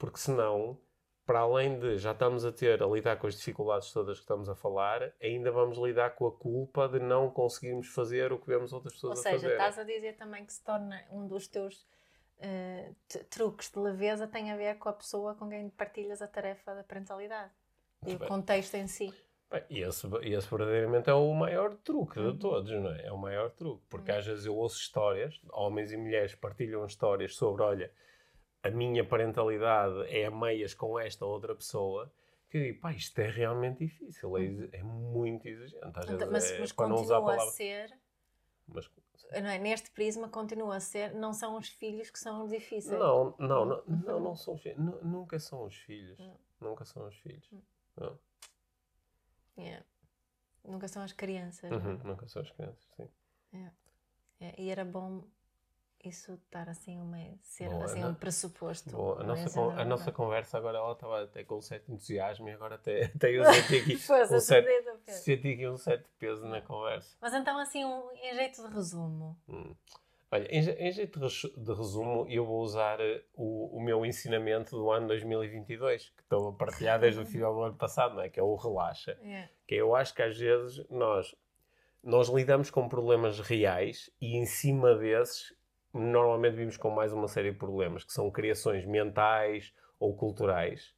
[0.00, 0.78] Porque senão,
[1.26, 4.48] para além de já estamos a ter a lidar com as dificuldades todas que estamos
[4.48, 8.72] a falar, ainda vamos lidar com a culpa de não conseguirmos fazer o que vemos
[8.72, 9.46] outras pessoas Ou seja, a fazer.
[9.46, 11.86] Ou seja, estás a dizer também que se torna um dos teus
[12.38, 16.74] uh, truques de leveza tem a ver com a pessoa com quem partilhas a tarefa
[16.74, 17.52] da parentalidade
[18.06, 19.12] e Bem, o contexto em si.
[19.50, 22.32] Bem, e esse, esse verdadeiramente é o maior truque uhum.
[22.32, 23.04] de todos, não é?
[23.04, 24.16] É o maior truque, porque uhum.
[24.16, 27.92] às vezes eu ouço histórias, homens e mulheres partilham histórias sobre, olha,
[28.62, 32.12] a minha parentalidade é a meias com esta outra pessoa,
[32.48, 35.84] que eu digo, pá, isto é realmente difícil, é, é muito exigente.
[35.94, 37.52] Às então, vezes mas, é, mas não usar a palavra...
[37.52, 37.98] ser...
[38.66, 38.88] Mas
[39.32, 39.58] não é?
[39.58, 42.98] neste prisma continua a ser, não são os filhos que são difíceis.
[42.98, 44.78] Não, não, não, não, não são os filhos.
[45.02, 46.18] Nunca são os filhos.
[46.60, 47.48] Nunca são os filhos.
[47.52, 47.62] Hum.
[47.96, 48.18] Não.
[49.58, 49.84] Yeah.
[50.64, 51.70] Nunca são as crianças.
[51.70, 53.08] Uhum, nunca são as crianças, sim.
[53.52, 53.74] Yeah.
[54.40, 54.62] Yeah.
[54.62, 55.24] E era bom
[56.04, 58.90] isso estar assim, uma, ser Boa, assim, um pressuposto.
[58.90, 59.20] Boa.
[59.20, 62.52] A, nossa, con a nossa conversa agora ela estava até com um certo entusiasmo e
[62.52, 63.94] agora até, até eu senti aqui,
[64.34, 64.68] um, certo,
[65.06, 67.16] senti aqui um certo peso na conversa.
[67.20, 69.36] Mas então, assim, um, em jeito de resumo.
[69.48, 69.74] Hum.
[70.32, 74.88] Olha, em, em, jeito de resumo, eu vou usar eh, o, o meu ensinamento do
[74.90, 78.28] ano 2022, que estou a partilhar desde o final do ano passado, não é?
[78.28, 79.18] que é o relaxa.
[79.22, 79.50] Yeah.
[79.66, 81.34] Que eu acho que às vezes nós,
[82.02, 85.52] nós lidamos com problemas reais e em cima desses
[85.92, 90.94] normalmente vimos com mais uma série de problemas, que são criações mentais ou culturais,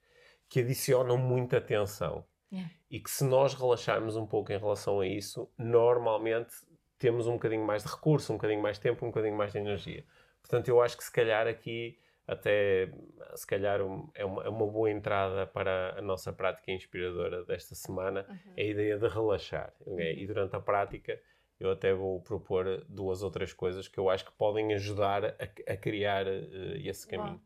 [0.49, 2.25] que adicionam muita tensão.
[2.53, 2.71] Yeah.
[2.91, 6.55] E que se nós relaxarmos um pouco em relação a isso, normalmente
[6.99, 9.59] temos um bocadinho mais de recurso, um bocadinho mais de tempo, um bocadinho mais de
[9.59, 10.05] energia.
[10.43, 12.93] Portanto, eu acho que se calhar aqui até
[13.35, 18.27] se calhar é, uma, é, uma, boa entrada para a nossa prática inspiradora desta semana,
[18.29, 18.53] uhum.
[18.57, 19.73] é a ideia de relaxar.
[19.81, 20.15] Okay?
[20.15, 20.21] Uhum.
[20.21, 21.21] E durante a prática
[21.63, 25.73] eu até vou propor duas ou três coisas que eu acho que podem ajudar a,
[25.73, 27.41] a criar uh, esse caminho.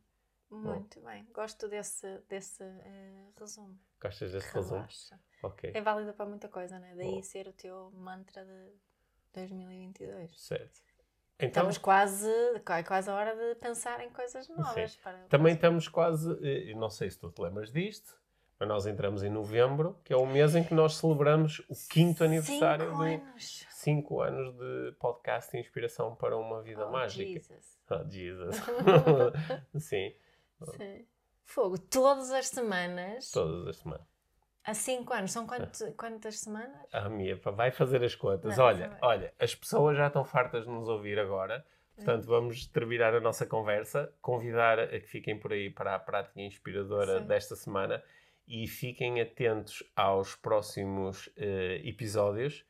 [0.49, 1.07] Bom, muito Bom.
[1.07, 3.79] bem, gosto desse, desse uh, resumo.
[4.01, 5.15] Gostas desse Relaxa.
[5.15, 5.21] resumo?
[5.43, 5.71] Ok.
[5.75, 6.95] É válido para muita coisa, né?
[6.97, 7.23] Daí Bom.
[7.23, 8.73] ser o teu mantra de
[9.35, 10.41] 2022.
[10.41, 10.81] Certo.
[11.39, 14.97] Então, estamos quase, é quase a hora de pensar em coisas novas.
[14.97, 18.19] Para Também estamos quase, eh, não sei se tu te lembras disto,
[18.59, 22.25] mas nós entramos em novembro, que é o mês em que nós celebramos o quinto
[22.25, 27.31] aniversário Cinco do, anos cinco anos de podcast e inspiração para uma vida oh, mágica.
[27.31, 27.79] Jesus.
[27.89, 28.57] Oh, Jesus.
[29.79, 30.13] Sim.
[30.77, 31.07] Sim.
[31.45, 33.31] Fogo, todas as semanas.
[33.31, 34.05] Todas as semanas.
[34.65, 35.31] Há cinco anos.
[35.31, 36.89] São quantos, quantas semanas?
[36.93, 38.57] Ah, minha, vai fazer as contas.
[38.57, 41.65] Não, olha, olha, as pessoas já estão fartas de nos ouvir agora.
[41.95, 42.27] Portanto, hum.
[42.27, 47.21] vamos terminar a nossa conversa, convidar a que fiquem por aí para a prática inspiradora
[47.21, 47.27] Sim.
[47.27, 48.03] desta semana
[48.47, 51.33] e fiquem atentos aos próximos uh,
[51.85, 52.65] episódios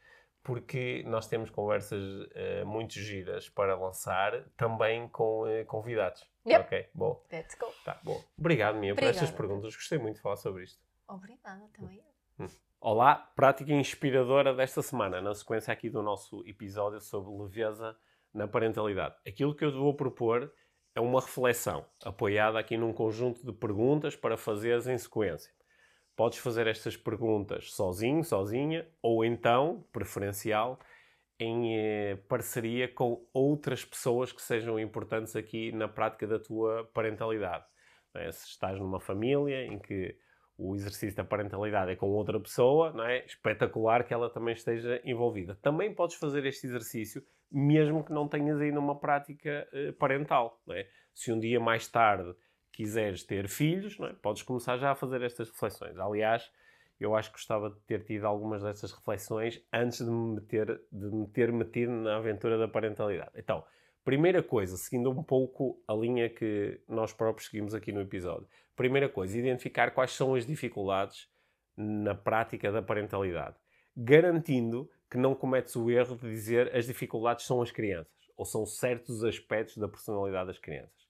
[0.46, 6.24] porque nós temos conversas uh, muito giras para lançar, também com uh, convidados.
[6.46, 6.66] Yep.
[6.66, 7.26] Ok, bom.
[7.32, 7.66] Let's go.
[7.84, 8.22] Tá, bom.
[8.38, 9.74] Obrigado, Mia, por estas perguntas.
[9.74, 10.80] Gostei muito de falar sobre isto.
[11.08, 12.00] Obrigada, também.
[12.38, 12.46] Hum.
[12.80, 17.96] Olá, prática inspiradora desta semana, na sequência aqui do nosso episódio sobre leveza
[18.32, 19.16] na parentalidade.
[19.26, 20.52] Aquilo que eu vou propor
[20.94, 25.52] é uma reflexão, apoiada aqui num conjunto de perguntas para fazeres em sequência.
[26.16, 30.80] Podes fazer estas perguntas sozinho, sozinha, ou então, preferencial,
[31.38, 37.64] em eh, parceria com outras pessoas que sejam importantes aqui na prática da tua parentalidade.
[38.14, 38.32] É?
[38.32, 40.16] Se estás numa família em que
[40.56, 43.24] o exercício da parentalidade é com outra pessoa, não é?
[43.26, 45.58] espetacular que ela também esteja envolvida.
[45.60, 50.60] Também podes fazer este exercício mesmo que não tenhas ainda uma prática eh, parental.
[50.70, 50.86] É?
[51.14, 52.34] Se um dia mais tarde
[52.76, 54.12] quiseres ter filhos, é?
[54.20, 55.98] podes começar já a fazer estas reflexões.
[55.98, 56.52] Aliás,
[57.00, 61.06] eu acho que gostava de ter tido algumas dessas reflexões antes de me, ter, de
[61.06, 63.30] me ter metido na aventura da parentalidade.
[63.34, 63.64] Então,
[64.04, 68.46] primeira coisa, seguindo um pouco a linha que nós próprios seguimos aqui no episódio.
[68.76, 71.30] Primeira coisa, identificar quais são as dificuldades
[71.74, 73.56] na prática da parentalidade,
[73.96, 78.66] garantindo que não cometes o erro de dizer as dificuldades são as crianças ou são
[78.66, 81.05] certos aspectos da personalidade das crianças.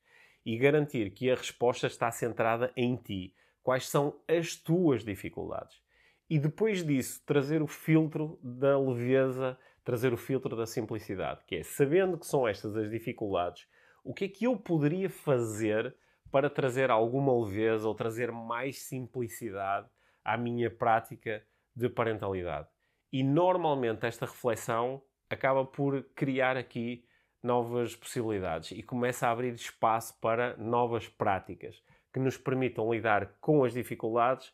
[0.47, 3.35] E garantir que a resposta está centrada em ti.
[3.65, 5.83] Quais são as tuas dificuldades?
[6.31, 11.63] E depois disso, trazer o filtro da leveza, trazer o filtro da simplicidade, que é
[11.65, 13.67] sabendo que são estas as dificuldades,
[14.05, 15.95] o que é que eu poderia fazer
[16.31, 19.89] para trazer alguma leveza ou trazer mais simplicidade
[20.25, 21.45] à minha prática
[21.75, 22.69] de parentalidade?
[23.13, 27.06] E normalmente esta reflexão acaba por criar aqui
[27.47, 31.83] novas possibilidades e começa a abrir espaço para novas práticas
[32.13, 34.53] que nos permitam lidar com as dificuldades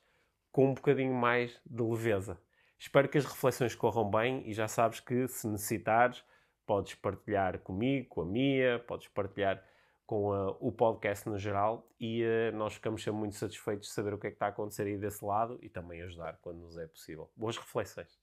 [0.53, 2.39] com um bocadinho mais de leveza.
[2.79, 6.23] Espero que as reflexões corram bem e já sabes que se necessitares,
[6.67, 9.65] podes partilhar comigo, com a Mia, podes partilhar
[10.05, 14.13] com uh, o podcast no geral e uh, nós ficamos sempre muito satisfeitos de saber
[14.13, 16.77] o que é que está a acontecer aí desse lado e também ajudar quando nos
[16.77, 17.31] é possível.
[17.35, 18.21] Boas reflexões!